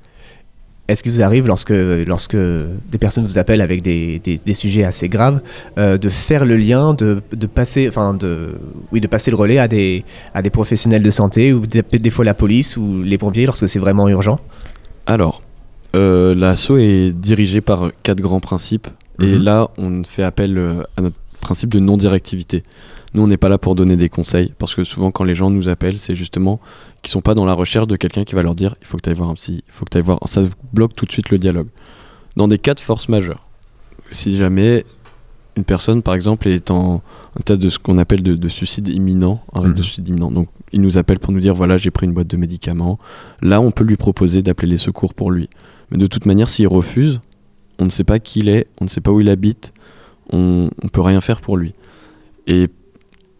Est-ce 0.87 1.03
qu'il 1.03 1.11
vous 1.11 1.21
arrive, 1.21 1.47
lorsque, 1.47 1.71
lorsque 1.71 2.37
des 2.37 2.97
personnes 2.97 3.25
vous 3.25 3.37
appellent 3.37 3.59
avec 3.59 3.81
des, 3.81 4.19
des- 4.19 4.37
des 4.37 4.53
sujets 4.53 4.85
assez 4.85 5.09
graves, 5.09 5.41
euh, 5.77 5.97
de 5.97 6.07
faire 6.07 6.45
le 6.45 6.55
lien, 6.55 6.93
de, 6.93 7.21
de 7.35 7.47
passer, 7.47 7.89
enfin 7.89 8.13
de, 8.13 8.51
oui, 8.93 9.01
de 9.01 9.07
passer 9.07 9.29
le 9.29 9.35
relais 9.35 9.57
à 9.57 9.67
des, 9.67 10.05
à 10.33 10.41
des 10.41 10.49
professionnels 10.49 11.03
de 11.03 11.09
santé 11.09 11.51
ou 11.51 11.65
des, 11.67 11.81
des 11.81 12.09
fois 12.09 12.23
la 12.23 12.33
police 12.33 12.77
ou 12.77 13.01
les 13.03 13.17
pompiers 13.17 13.45
lorsque 13.45 13.67
c'est 13.67 13.79
vraiment 13.79 14.07
urgent? 14.07 14.39
Alors, 15.07 15.41
euh, 15.95 16.33
l'assaut 16.33 16.77
est 16.77 17.11
dirigé 17.11 17.59
par 17.59 17.91
quatre 18.03 18.21
grands 18.21 18.39
principes. 18.39 18.87
Et 19.19 19.25
Mhm. 19.25 19.43
là, 19.43 19.69
on 19.77 20.03
fait 20.05 20.23
appel 20.23 20.57
euh, 20.57 20.83
à 20.95 21.01
notre 21.01 21.15
principe 21.39 21.69
de 21.69 21.79
non-directivité. 21.79 22.63
Nous, 23.13 23.23
on 23.23 23.27
n'est 23.27 23.37
pas 23.37 23.49
là 23.49 23.57
pour 23.57 23.75
donner 23.75 23.95
des 23.95 24.09
conseils, 24.09 24.53
parce 24.57 24.75
que 24.75 24.83
souvent, 24.83 25.11
quand 25.11 25.23
les 25.23 25.35
gens 25.35 25.49
nous 25.49 25.69
appellent, 25.69 25.97
c'est 25.97 26.15
justement 26.15 26.59
qu'ils 27.01 27.11
sont 27.11 27.21
pas 27.21 27.35
dans 27.35 27.45
la 27.45 27.53
recherche 27.53 27.87
de 27.87 27.95
quelqu'un 27.95 28.23
qui 28.23 28.35
va 28.35 28.41
leur 28.41 28.55
dire 28.55 28.75
il 28.81 28.87
faut 28.87 28.97
que 28.97 29.03
tu 29.03 29.09
ailles 29.09 29.15
voir 29.15 29.29
un 29.29 29.35
psy, 29.35 29.63
il 29.65 29.71
faut 29.71 29.85
que 29.85 29.91
tu 29.91 29.97
ailles 29.97 30.03
voir. 30.03 30.19
Ça 30.25 30.41
bloque 30.73 30.95
tout 30.95 31.05
de 31.05 31.11
suite 31.11 31.29
le 31.29 31.37
dialogue. 31.37 31.67
Dans 32.35 32.47
des 32.47 32.57
cas 32.57 32.73
de 32.73 32.79
force 32.79 33.09
majeure, 33.09 33.47
si 34.11 34.35
jamais 34.35 34.85
une 35.55 35.63
personne, 35.63 36.03
par 36.03 36.13
exemple, 36.13 36.47
est 36.47 36.69
en 36.69 37.01
un 37.35 37.41
tas 37.43 37.57
de 37.57 37.69
ce 37.69 37.79
qu'on 37.79 37.97
appelle 37.97 38.23
de, 38.23 38.35
de 38.35 38.47
suicide 38.47 38.87
imminent, 38.89 39.41
un 39.53 39.61
risque 39.61 39.75
de 39.75 39.81
suicide 39.81 40.07
imminent, 40.07 40.31
donc 40.31 40.49
il 40.71 40.81
nous 40.81 40.97
appelle 40.97 41.19
pour 41.19 41.33
nous 41.33 41.39
dire 41.39 41.55
voilà, 41.55 41.77
j'ai 41.77 41.91
pris 41.91 42.05
une 42.05 42.13
boîte 42.13 42.27
de 42.27 42.37
médicaments, 42.37 42.99
là, 43.41 43.61
on 43.61 43.71
peut 43.71 43.83
lui 43.83 43.97
proposer 43.97 44.41
d'appeler 44.41 44.71
les 44.71 44.77
secours 44.77 45.13
pour 45.13 45.31
lui. 45.31 45.49
Mais 45.89 45.97
de 45.97 46.07
toute 46.07 46.25
manière, 46.25 46.49
s'il 46.49 46.67
refuse, 46.67 47.21
on 47.79 47.85
ne 47.85 47.89
sait 47.89 48.03
pas 48.03 48.19
qui 48.19 48.39
il 48.39 48.49
est, 48.49 48.67
on 48.81 48.85
ne 48.85 48.89
sait 48.89 49.01
pas 49.01 49.11
où 49.11 49.21
il 49.21 49.29
habite, 49.29 49.73
on 50.31 50.69
ne 50.83 50.89
peut 50.89 51.01
rien 51.01 51.21
faire 51.21 51.41
pour 51.41 51.57
lui. 51.57 51.73
Et 52.47 52.67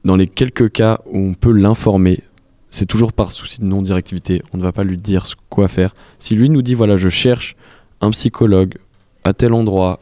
dans 0.04 0.15
les 0.15 0.28
quelques 0.28 0.71
cas 0.71 1.00
où 1.06 1.17
on 1.17 1.34
peut 1.34 1.52
l'informer, 1.52 2.21
c'est 2.69 2.86
toujours 2.86 3.13
par 3.13 3.32
souci 3.32 3.60
de 3.60 3.65
non-directivité, 3.65 4.41
on 4.54 4.58
ne 4.58 4.63
va 4.63 4.71
pas 4.71 4.84
lui 4.84 4.97
dire 4.97 5.26
quoi 5.50 5.67
faire. 5.67 5.95
Si 6.19 6.36
lui 6.36 6.50
nous 6.50 6.62
dit, 6.62 6.73
voilà, 6.73 6.97
je 6.97 7.10
cherche 7.10 7.56
un 8.02 8.12
psychologue 8.12 8.76
à 9.23 9.34
tel 9.34 9.54
endroit, 9.54 10.00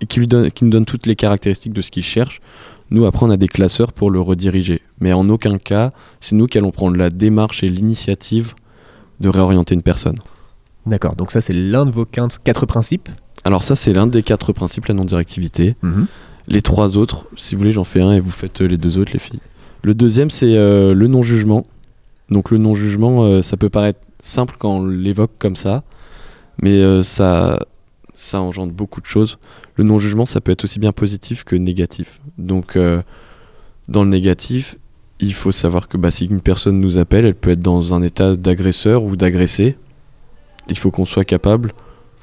et 0.00 0.06
qui, 0.06 0.20
lui 0.20 0.26
donne, 0.26 0.50
qui 0.50 0.64
nous 0.64 0.70
donne 0.70 0.84
toutes 0.84 1.06
les 1.06 1.16
caractéristiques 1.16 1.72
de 1.72 1.82
ce 1.82 1.90
qu'il 1.90 2.02
cherche, 2.02 2.40
nous, 2.90 3.04
après, 3.04 3.26
on 3.26 3.30
a 3.30 3.36
des 3.36 3.48
classeurs 3.48 3.92
pour 3.92 4.10
le 4.10 4.20
rediriger. 4.20 4.80
Mais 5.00 5.12
en 5.12 5.28
aucun 5.28 5.58
cas, 5.58 5.92
c'est 6.20 6.34
nous 6.34 6.46
qui 6.46 6.58
allons 6.58 6.70
prendre 6.70 6.96
la 6.96 7.10
démarche 7.10 7.62
et 7.62 7.68
l'initiative 7.68 8.54
de 9.20 9.28
réorienter 9.28 9.74
une 9.74 9.82
personne. 9.82 10.18
D'accord, 10.86 11.16
donc 11.16 11.30
ça 11.30 11.40
c'est 11.40 11.52
l'un 11.52 11.84
de 11.84 11.90
vos 11.90 12.06
quatre 12.06 12.64
principes. 12.66 13.10
Alors 13.44 13.62
ça, 13.62 13.74
c'est 13.74 13.92
l'un 13.92 14.06
des 14.06 14.22
quatre 14.22 14.52
principes, 14.52 14.86
la 14.86 14.94
non-directivité. 14.94 15.76
Mhm. 15.82 16.06
Les 16.48 16.62
trois 16.62 16.96
autres, 16.96 17.26
si 17.36 17.54
vous 17.54 17.60
voulez, 17.60 17.72
j'en 17.72 17.84
fais 17.84 18.00
un 18.00 18.12
et 18.12 18.20
vous 18.20 18.30
faites 18.30 18.62
euh, 18.62 18.66
les 18.66 18.78
deux 18.78 18.98
autres, 18.98 19.12
les 19.12 19.18
filles. 19.18 19.40
Le 19.82 19.94
deuxième, 19.94 20.30
c'est 20.30 20.56
euh, 20.56 20.92
le 20.94 21.06
non-jugement. 21.06 21.66
Donc 22.30 22.50
le 22.50 22.58
non-jugement, 22.58 23.24
euh, 23.24 23.42
ça 23.42 23.56
peut 23.56 23.70
paraître 23.70 24.00
simple 24.20 24.56
quand 24.58 24.78
on 24.78 24.86
l'évoque 24.86 25.30
comme 25.38 25.56
ça, 25.56 25.82
mais 26.60 26.80
euh, 26.80 27.02
ça, 27.02 27.58
ça 28.16 28.40
engendre 28.40 28.72
beaucoup 28.72 29.00
de 29.00 29.06
choses. 29.06 29.38
Le 29.76 29.84
non-jugement, 29.84 30.26
ça 30.26 30.40
peut 30.40 30.52
être 30.52 30.64
aussi 30.64 30.78
bien 30.78 30.92
positif 30.92 31.44
que 31.44 31.54
négatif. 31.54 32.20
Donc 32.36 32.76
dans 33.88 34.02
le 34.02 34.08
négatif, 34.08 34.76
il 35.20 35.32
faut 35.32 35.52
savoir 35.52 35.86
que 35.86 35.96
bah, 35.96 36.10
si 36.10 36.26
une 36.26 36.40
personne 36.40 36.80
nous 36.80 36.98
appelle, 36.98 37.24
elle 37.24 37.36
peut 37.36 37.50
être 37.50 37.62
dans 37.62 37.94
un 37.94 38.02
état 38.02 38.34
d'agresseur 38.34 39.04
ou 39.04 39.14
d'agressé. 39.16 39.76
Il 40.68 40.76
faut 40.76 40.90
qu'on 40.90 41.04
soit 41.04 41.24
capable 41.24 41.72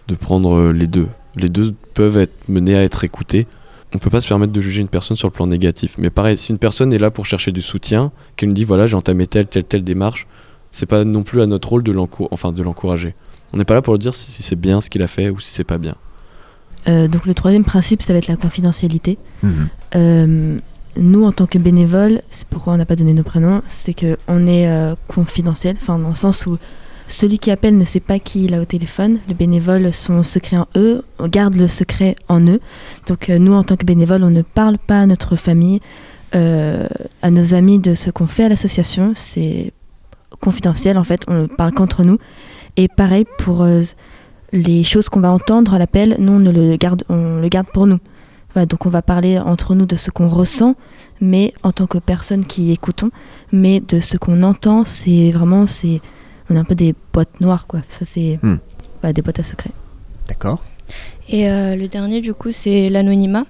de 0.07 0.15
prendre 0.15 0.53
euh, 0.55 0.71
les 0.71 0.87
deux. 0.87 1.07
Les 1.35 1.49
deux 1.49 1.73
peuvent 1.93 2.17
être 2.17 2.47
menés 2.49 2.75
à 2.75 2.83
être 2.83 3.03
écoutés. 3.03 3.47
On 3.93 3.97
peut 3.97 4.09
pas 4.09 4.21
se 4.21 4.27
permettre 4.27 4.51
de 4.53 4.61
juger 4.61 4.81
une 4.81 4.87
personne 4.89 5.15
sur 5.17 5.27
le 5.27 5.33
plan 5.33 5.47
négatif. 5.47 5.95
Mais 5.97 6.09
pareil, 6.09 6.37
si 6.37 6.51
une 6.51 6.57
personne 6.57 6.91
est 6.91 6.97
là 6.97 7.11
pour 7.11 7.25
chercher 7.25 7.51
du 7.51 7.61
soutien, 7.61 8.11
qu'elle 8.35 8.49
nous 8.49 8.55
dit 8.55 8.63
voilà 8.65 8.87
j'ai 8.87 8.95
entamé 8.95 9.25
telle 9.27 9.47
telle 9.47 9.63
telle 9.63 9.83
démarche, 9.83 10.27
c'est 10.71 10.85
pas 10.85 11.03
non 11.05 11.23
plus 11.23 11.41
à 11.41 11.45
notre 11.45 11.69
rôle 11.69 11.83
de 11.83 11.91
l'encou- 11.91 12.27
enfin 12.31 12.51
de 12.51 12.61
l'encourager. 12.61 13.15
On 13.53 13.57
n'est 13.57 13.63
pas 13.65 13.73
là 13.73 13.81
pour 13.81 13.93
lui 13.93 13.99
dire 13.99 14.15
si, 14.15 14.31
si 14.31 14.43
c'est 14.43 14.57
bien 14.57 14.81
ce 14.81 14.89
qu'il 14.89 15.01
a 15.01 15.07
fait 15.07 15.29
ou 15.29 15.39
si 15.39 15.51
c'est 15.51 15.63
pas 15.63 15.77
bien. 15.77 15.95
Euh, 16.87 17.07
donc 17.07 17.25
le 17.25 17.33
troisième 17.33 17.63
principe, 17.63 18.01
ça 18.01 18.11
va 18.13 18.19
être 18.19 18.27
la 18.27 18.35
confidentialité. 18.35 19.17
Mhm. 19.43 19.67
Euh, 19.95 20.59
nous, 20.97 21.25
en 21.25 21.31
tant 21.31 21.45
que 21.45 21.57
bénévoles, 21.57 22.21
c'est 22.31 22.47
pourquoi 22.47 22.73
on 22.73 22.77
n'a 22.77 22.85
pas 22.85 22.95
donné 22.95 23.13
nos 23.13 23.23
prénoms, 23.23 23.61
c'est 23.67 23.93
qu'on 23.93 24.47
est 24.47 24.67
euh, 24.69 24.95
confidentiel, 25.07 25.75
enfin 25.81 25.97
dans 25.99 26.09
le 26.09 26.15
sens 26.15 26.45
où 26.45 26.57
celui 27.07 27.37
qui 27.37 27.51
appelle 27.51 27.77
ne 27.77 27.85
sait 27.85 27.99
pas 27.99 28.19
qui 28.19 28.45
il 28.45 28.53
a 28.55 28.61
au 28.61 28.65
téléphone. 28.65 29.19
Les 29.27 29.33
bénévoles 29.33 29.93
sont 29.93 30.23
secrets 30.23 30.57
en 30.57 30.67
eux, 30.75 31.03
on 31.19 31.27
garde 31.27 31.55
le 31.55 31.67
secret 31.67 32.15
en 32.27 32.41
eux. 32.47 32.59
Donc 33.07 33.29
euh, 33.29 33.37
nous, 33.37 33.53
en 33.53 33.63
tant 33.63 33.75
que 33.75 33.85
bénévoles, 33.85 34.23
on 34.23 34.31
ne 34.31 34.41
parle 34.41 34.77
pas 34.77 35.01
à 35.01 35.05
notre 35.05 35.35
famille, 35.35 35.81
euh, 36.33 36.87
à 37.21 37.29
nos 37.29 37.53
amis 37.53 37.79
de 37.79 37.93
ce 37.93 38.09
qu'on 38.09 38.27
fait 38.27 38.45
à 38.45 38.49
l'association. 38.49 39.13
C'est 39.15 39.71
confidentiel 40.41 40.97
en 40.97 41.03
fait, 41.03 41.21
on 41.27 41.43
ne 41.43 41.47
parle 41.47 41.73
qu'entre 41.73 42.03
nous. 42.03 42.17
Et 42.75 42.87
pareil 42.87 43.25
pour 43.37 43.61
euh, 43.61 43.83
les 44.51 44.83
choses 44.83 45.07
qu'on 45.07 45.21
va 45.21 45.31
entendre 45.31 45.73
à 45.73 45.79
l'appel, 45.79 46.15
nous 46.19 46.33
on, 46.33 46.39
ne 46.39 46.51
le 46.51 46.75
garde, 46.77 47.03
on 47.09 47.39
le 47.39 47.47
garde 47.49 47.67
pour 47.71 47.85
nous. 47.87 47.99
Donc 48.55 48.85
on 48.85 48.89
va 48.89 49.01
parler 49.01 49.37
entre 49.37 49.75
nous 49.75 49.85
de 49.85 49.97
ce 49.97 50.11
qu'on 50.11 50.29
ressent, 50.29 50.75
mais 51.19 51.53
en 51.61 51.73
tant 51.73 51.87
que 51.87 51.97
personne 51.97 52.45
qui 52.45 52.71
écoutons, 52.71 53.11
mais 53.51 53.81
de 53.81 53.99
ce 53.99 54.15
qu'on 54.15 54.43
entend, 54.43 54.85
c'est 54.85 55.31
vraiment, 55.31 55.67
c'est, 55.67 55.99
on 56.49 56.55
est 56.55 56.59
un 56.59 56.63
peu 56.63 56.75
des 56.75 56.93
boîtes 57.13 57.39
noires 57.41 57.67
quoi. 57.67 57.81
Ça 57.99 58.05
c'est 58.05 58.39
Hmm. 58.41 58.57
des 59.13 59.21
boîtes 59.21 59.39
à 59.39 59.43
secrets. 59.43 59.71
D'accord. 60.27 60.63
Et 61.29 61.49
euh, 61.49 61.75
le 61.75 61.87
dernier, 61.87 62.21
du 62.21 62.33
coup, 62.33 62.51
c'est 62.51 62.89
l'anonymat. 62.89 63.45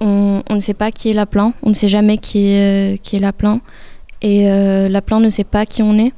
On, 0.00 0.42
on 0.48 0.54
ne 0.54 0.60
sait 0.60 0.74
pas 0.74 0.90
qui 0.90 1.10
est 1.10 1.14
l'appelant, 1.14 1.52
on 1.62 1.70
ne 1.70 1.74
sait 1.74 1.88
jamais 1.88 2.18
qui 2.18 2.48
est, 2.52 2.94
euh, 2.94 2.96
qui 3.02 3.16
est 3.16 3.18
l'appelant, 3.18 3.60
et 4.22 4.50
euh, 4.50 4.88
l'appelant 4.88 5.20
ne 5.20 5.28
sait 5.28 5.44
pas 5.44 5.66
qui 5.66 5.82
on 5.82 5.98
est. 5.98 6.12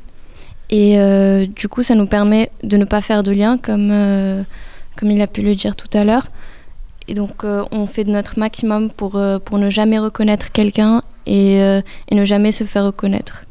Et 0.71 0.99
euh, 1.01 1.47
du 1.47 1.67
coup, 1.69 1.83
ça 1.83 1.95
nous 1.95 2.07
permet 2.07 2.51
de 2.63 2.77
ne 2.77 2.85
pas 2.85 3.01
faire 3.01 3.23
de 3.23 3.33
lien, 3.33 3.59
comme, 3.59 3.91
euh, 3.91 4.43
comme 4.97 5.11
il 5.11 5.21
a 5.23 5.27
pu 5.27 5.43
le 5.43 5.55
dire 5.55 5.75
tout 5.77 5.89
à 5.97 6.05
l'heure. 6.05 6.27
Et 7.09 7.15
donc, 7.15 7.43
euh, 7.43 7.65
on 7.73 7.87
fait 7.87 8.05
de 8.05 8.11
notre 8.11 8.39
maximum 8.39 8.91
pour, 8.91 9.17
euh, 9.17 9.39
pour 9.39 9.59
ne 9.59 9.71
jamais 9.71 9.99
reconnaître 9.99 10.53
quelqu'un 10.53 11.03
et, 11.27 11.61
euh, 11.63 11.81
et 12.09 12.15
ne 12.15 12.25
jamais 12.25 12.53
se 12.53 12.65
faire 12.65 12.85
reconnaître. 12.85 13.47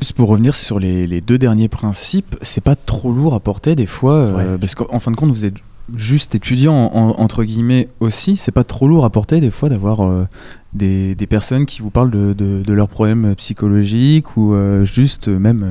Juste 0.00 0.12
pour 0.12 0.28
revenir 0.28 0.54
sur 0.54 0.78
les, 0.78 1.04
les 1.06 1.20
deux 1.20 1.38
derniers 1.38 1.68
principes, 1.68 2.36
c'est 2.42 2.60
pas 2.62 2.76
trop 2.76 3.12
lourd 3.12 3.34
à 3.34 3.40
porter 3.40 3.74
des 3.74 3.86
fois, 3.86 4.14
euh, 4.14 4.58
parce 4.58 4.74
qu'en 4.74 5.00
fin 5.00 5.10
de 5.10 5.16
compte, 5.16 5.30
vous 5.30 5.44
êtes 5.44 5.56
juste 5.96 6.34
étudiant 6.34 6.74
en- 6.94 7.18
entre 7.20 7.42
guillemets 7.44 7.88
aussi. 8.00 8.36
C'est 8.36 8.52
pas 8.52 8.62
trop 8.64 8.86
lourd 8.86 9.04
à 9.04 9.10
porter 9.10 9.40
des 9.40 9.50
fois 9.50 9.68
d'avoir 9.68 10.02
euh, 10.02 10.26
des, 10.72 11.14
des 11.16 11.26
personnes 11.26 11.66
qui 11.66 11.80
vous 11.82 11.90
parlent 11.90 12.10
de, 12.10 12.32
de- 12.32 12.62
de 12.62 12.72
leurs 12.72 12.88
problèmes 12.88 13.34
psychologiques 13.36 14.36
ou 14.36 14.54
euh, 14.54 14.84
juste 14.84 15.26
même 15.28 15.62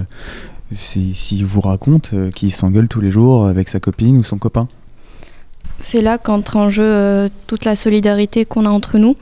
euh, 0.71 0.75
si, 0.75 1.13
si 1.13 1.41
vous 1.43 1.61
racontent 1.61 2.09
euh, 2.13 2.29
qu'il 2.31 2.51
s'engueule 2.51 2.87
tous 2.89 2.99
les 2.99 3.11
jours 3.11 3.45
avec 3.45 3.69
sa 3.69 3.79
copine 3.79 4.17
ou 4.17 4.23
son 4.23 4.37
copain. 4.39 4.67
c'est 5.79 6.01
là 6.01 6.17
qu'entre 6.17 6.57
en 6.57 6.69
jeu 6.69 6.83
euh, 6.83 7.29
toute 7.45 7.63
la 7.63 7.75
solidarité 7.77 8.43
qu'on 8.43 8.65
a 8.65 8.69
entre 8.69 8.97
nous. 8.97 9.15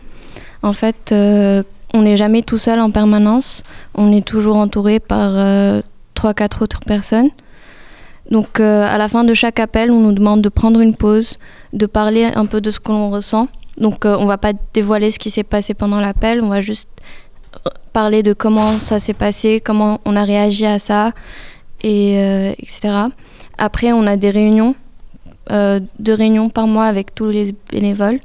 En 0.64 0.74
fait, 0.74 1.12
euh, 1.12 1.62
on 1.96 2.02
n'est 2.02 2.18
jamais 2.18 2.42
tout 2.42 2.58
seul 2.58 2.80
en 2.80 2.92
permanence. 2.92 3.64
On 3.96 4.12
est 4.12 4.26
toujours 4.26 4.58
entouré 4.58 5.00
par 5.00 5.32
euh, 5.34 5.82
trois, 6.14 6.34
quatre 6.34 6.62
autres 6.62 6.82
personnes. 6.82 7.30
Donc, 8.30 8.60
euh, 8.60 8.86
à 8.86 8.98
la 8.98 9.08
fin 9.08 9.24
de 9.24 9.34
chaque 9.34 9.60
appel, 9.60 9.92
on 9.92 10.02
nous 10.02 10.14
demande 10.14 10.42
de 10.42 10.50
prendre 10.50 10.80
une 10.82 10.96
pause, 10.96 11.40
de 11.74 11.86
parler 11.86 12.26
un 12.26 12.46
peu 12.48 12.60
de 12.60 12.70
ce 12.70 12.80
que 12.80 12.92
l'on 12.92 13.10
ressent. 13.10 13.48
Donc, 13.78 14.06
euh, 14.06 14.18
on 14.20 14.26
va 14.26 14.38
pas 14.38 14.54
dévoiler 14.74 15.12
ce 15.12 15.20
qui 15.20 15.30
s'est 15.30 15.44
passé 15.44 15.74
pendant 15.74 16.00
l'appel. 16.00 16.42
On 16.42 16.50
va 16.50 16.62
juste 16.62 16.90
euh, 17.66 17.70
parler 17.94 18.24
de 18.24 18.34
comment 18.34 18.80
ça 18.80 19.00
s'est 19.00 19.14
passé, 19.14 19.62
comment 19.64 20.00
on 20.06 20.16
a 20.16 20.24
réagi 20.24 20.66
à 20.66 20.80
ça, 20.80 21.12
et 21.82 22.20
euh, 22.20 22.52
etc. 22.60 22.90
Après, 23.58 23.94
on 23.94 24.06
a 24.06 24.18
des 24.18 24.32
réunions 24.32 24.76
euh, 25.52 25.80
deux 26.00 26.16
réunions 26.16 26.50
par 26.50 26.66
mois 26.66 26.86
avec 26.86 27.14
tous 27.14 27.26
les 27.26 27.54
bénévoles. 27.72 28.20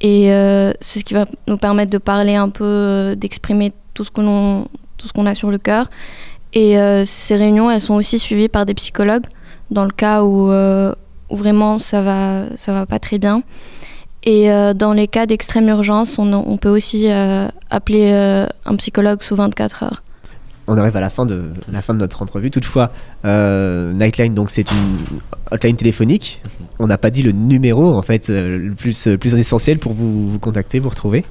Et 0.00 0.32
euh, 0.32 0.72
c'est 0.80 1.00
ce 1.00 1.04
qui 1.04 1.14
va 1.14 1.26
nous 1.46 1.58
permettre 1.58 1.90
de 1.90 1.98
parler 1.98 2.34
un 2.34 2.48
peu, 2.48 2.64
euh, 2.64 3.14
d'exprimer 3.14 3.72
tout 3.92 4.04
ce 4.04 4.10
qu'on 4.10 5.26
a 5.26 5.34
sur 5.34 5.50
le 5.50 5.58
cœur. 5.58 5.90
Et 6.52 6.78
euh, 6.78 7.04
ces 7.04 7.36
réunions, 7.36 7.70
elles 7.70 7.80
sont 7.80 7.94
aussi 7.94 8.18
suivies 8.18 8.48
par 8.48 8.66
des 8.66 8.74
psychologues 8.74 9.26
dans 9.70 9.84
le 9.84 9.92
cas 9.92 10.24
où, 10.24 10.50
vraiment 11.30 11.78
ça 11.78 12.02
va, 12.02 12.56
ça 12.56 12.72
va 12.72 12.86
pas 12.86 12.98
très 12.98 13.18
bien. 13.18 13.42
Et 14.24 14.48
dans 14.74 14.92
les 14.92 15.06
cas 15.06 15.26
d'extrême 15.26 15.68
urgence, 15.68 16.18
on, 16.18 16.56
peut 16.56 16.68
aussi 16.68 17.08
appeler 17.70 18.12
un 18.64 18.76
psychologue 18.76 19.22
sous 19.22 19.36
24 19.36 19.84
heures. 19.84 20.02
On 20.72 20.78
arrive 20.78 20.96
à 20.96 21.00
la 21.00 21.10
fin 21.10 21.26
de, 21.26 21.50
la 21.72 21.82
fin 21.82 21.94
de 21.94 21.98
notre 21.98 22.22
entrevue. 22.22 22.50
Toutefois, 22.50 22.92
euh, 23.24 23.92
Nightline, 23.92 24.34
donc 24.34 24.50
c'est 24.50 24.70
une 24.70 24.98
hotline 25.50 25.76
téléphonique. 25.76 26.42
On 26.78 26.86
n'a 26.86 26.96
pas 26.96 27.10
dit 27.10 27.22
le 27.22 27.32
numéro 27.32 27.94
en 27.94 28.02
fait 28.02 28.30
euh, 28.30 28.56
le 28.56 28.74
plus, 28.74 29.06
le 29.08 29.18
plus 29.18 29.34
essentiel 29.34 29.78
pour 29.78 29.92
vous, 29.92 30.30
vous 30.30 30.38
contacter, 30.38 30.78
vous 30.78 30.88
retrouver. 30.88 31.24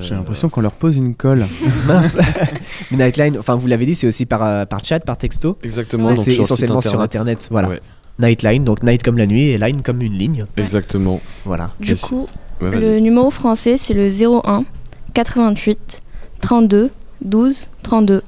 J'ai 0.00 0.16
l'impression 0.16 0.48
qu'on 0.48 0.60
leur 0.60 0.72
pose 0.72 0.96
une 0.96 1.14
colle. 1.14 1.46
Mince. 1.86 2.16
Nightline, 2.90 3.38
enfin 3.38 3.54
vous 3.54 3.68
l'avez 3.68 3.86
dit, 3.86 3.94
c'est 3.94 4.08
aussi 4.08 4.26
par, 4.26 4.42
euh, 4.42 4.64
par 4.64 4.84
chat, 4.84 4.98
par 4.98 5.16
texto. 5.16 5.56
Exactement, 5.62 6.18
c'est 6.18 6.34
essentiellement 6.34 6.80
sur 6.80 7.00
internet. 7.00 7.38
internet. 7.38 7.48
Voilà. 7.52 7.68
Ouais. 7.68 7.80
Nightline, 8.18 8.64
donc 8.64 8.82
night 8.82 9.04
comme 9.04 9.18
la 9.18 9.26
nuit 9.26 9.50
et 9.50 9.58
line 9.58 9.82
comme 9.82 10.02
une 10.02 10.14
ligne. 10.14 10.44
Exactement. 10.56 11.20
Voilà. 11.44 11.70
Du 11.78 11.92
Et 11.92 11.96
coup, 11.96 12.26
Ouais, 12.60 12.70
le 12.70 13.00
numéro 13.00 13.30
français, 13.30 13.76
c'est 13.76 13.92
le 13.92 14.08
01 14.08 14.64
88 15.12 16.00
32 16.40 16.90
12 17.26 17.70
32. 17.82 18.22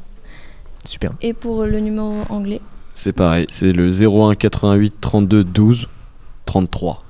Super. 0.84 1.12
Et 1.22 1.32
pour 1.32 1.64
le 1.64 1.80
numéro 1.80 2.22
anglais 2.28 2.60
C'est 2.94 3.12
pareil, 3.12 3.46
c'est 3.48 3.72
le 3.72 3.90
01 3.90 4.34
88 4.34 4.94
32 5.00 5.44
12 5.44 5.88
33. 6.46 7.02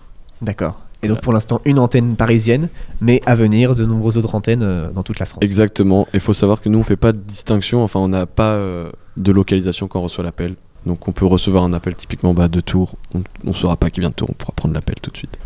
D'accord. 0.43 0.81
Et 1.03 1.09
donc 1.09 1.21
pour 1.21 1.33
l'instant 1.33 1.61
une 1.65 1.79
antenne 1.79 2.17
parisienne, 2.17 2.69
mais 3.01 3.21
à 3.25 3.35
venir 3.35 3.75
de 3.75 3.85
nombreuses 3.85 4.17
autres 4.17 4.35
antennes 4.35 4.63
euh, 4.63 4.91
dans 4.91 5.03
toute 5.03 5.21
la 5.21 5.27
France. 5.27 5.41
Exactement. 5.43 6.09
Il 6.13 6.21
faut 6.21 6.35
savoir 6.35 6.61
que 6.61 6.69
nous, 6.69 6.79
on 6.79 6.83
fait 6.83 6.97
pas 6.97 7.13
de 7.13 7.19
distinction, 7.19 7.85
enfin, 7.85 8.01
on 8.01 8.09
n'a 8.09 8.27
pas 8.27 8.55
euh, 8.55 8.91
de 9.17 9.31
localisation 9.31 9.87
quand 9.87 10.01
on 10.01 10.05
reçoit 10.05 10.25
l'appel. 10.25 10.57
Donc, 10.87 11.07
on 11.07 11.13
peut 11.13 11.27
recevoir 11.27 11.65
un 11.65 11.73
appel 11.73 11.95
typiquement 11.95 12.35
bah, 12.35 12.49
de 12.49 12.61
Tours. 12.61 12.95
On 13.15 13.23
ne 13.45 13.53
saura 13.53 13.77
pas 13.77 13.91
qui 13.91 14.01
vient 14.01 14.11
de 14.11 14.15
Tours, 14.15 14.31
on 14.31 14.35
pourra 14.35 14.53
prendre 14.57 14.75
l'appel 14.75 14.97
tout 15.01 15.11
de 15.11 15.17
suite. 15.17 15.39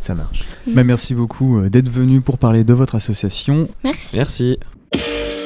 Ça 0.00 0.14
marche. 0.14 0.44
Bah, 0.66 0.84
merci 0.84 1.14
beaucoup 1.14 1.58
euh, 1.58 1.70
d'être 1.70 1.88
venu 1.88 2.20
pour 2.20 2.36
parler 2.36 2.64
de 2.64 2.74
votre 2.74 2.94
association. 2.94 3.68
Merci. 3.84 4.16
Merci. 4.16 4.58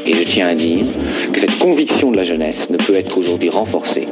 Et 0.06 0.14
je 0.14 0.22
tiens 0.22 0.48
à 0.48 0.54
dire 0.54 0.86
que 1.32 1.40
cette 1.40 1.58
conviction 1.58 2.12
de 2.12 2.16
la 2.16 2.24
jeunesse 2.24 2.70
ne 2.70 2.76
peut 2.76 2.94
être 2.94 3.18
aujourd'hui 3.18 3.48
renforcée. 3.48 4.06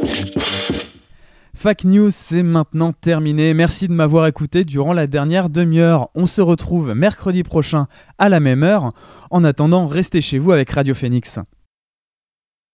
Fac 1.54 1.85
News, 1.85 2.11
c'est 2.11 2.42
maintenant 2.42 2.92
terminé. 2.92 3.54
Merci 3.54 3.87
de 3.87 3.92
m'avoir 3.92 4.26
écouté 4.26 4.64
durant 4.64 4.92
la 4.92 5.07
dernière 5.07 5.48
demi-heure. 5.48 6.09
On 6.16 6.26
se 6.26 6.42
retrouve 6.42 6.94
mercredi 6.94 7.44
prochain 7.44 7.87
à 8.18 8.28
la 8.28 8.40
même 8.40 8.64
heure. 8.64 8.92
En 9.30 9.44
attendant, 9.44 9.87
restez 9.87 10.20
chez 10.20 10.38
vous 10.40 10.50
avec 10.50 10.68
Radio 10.70 10.94
Phoenix. 10.94 11.38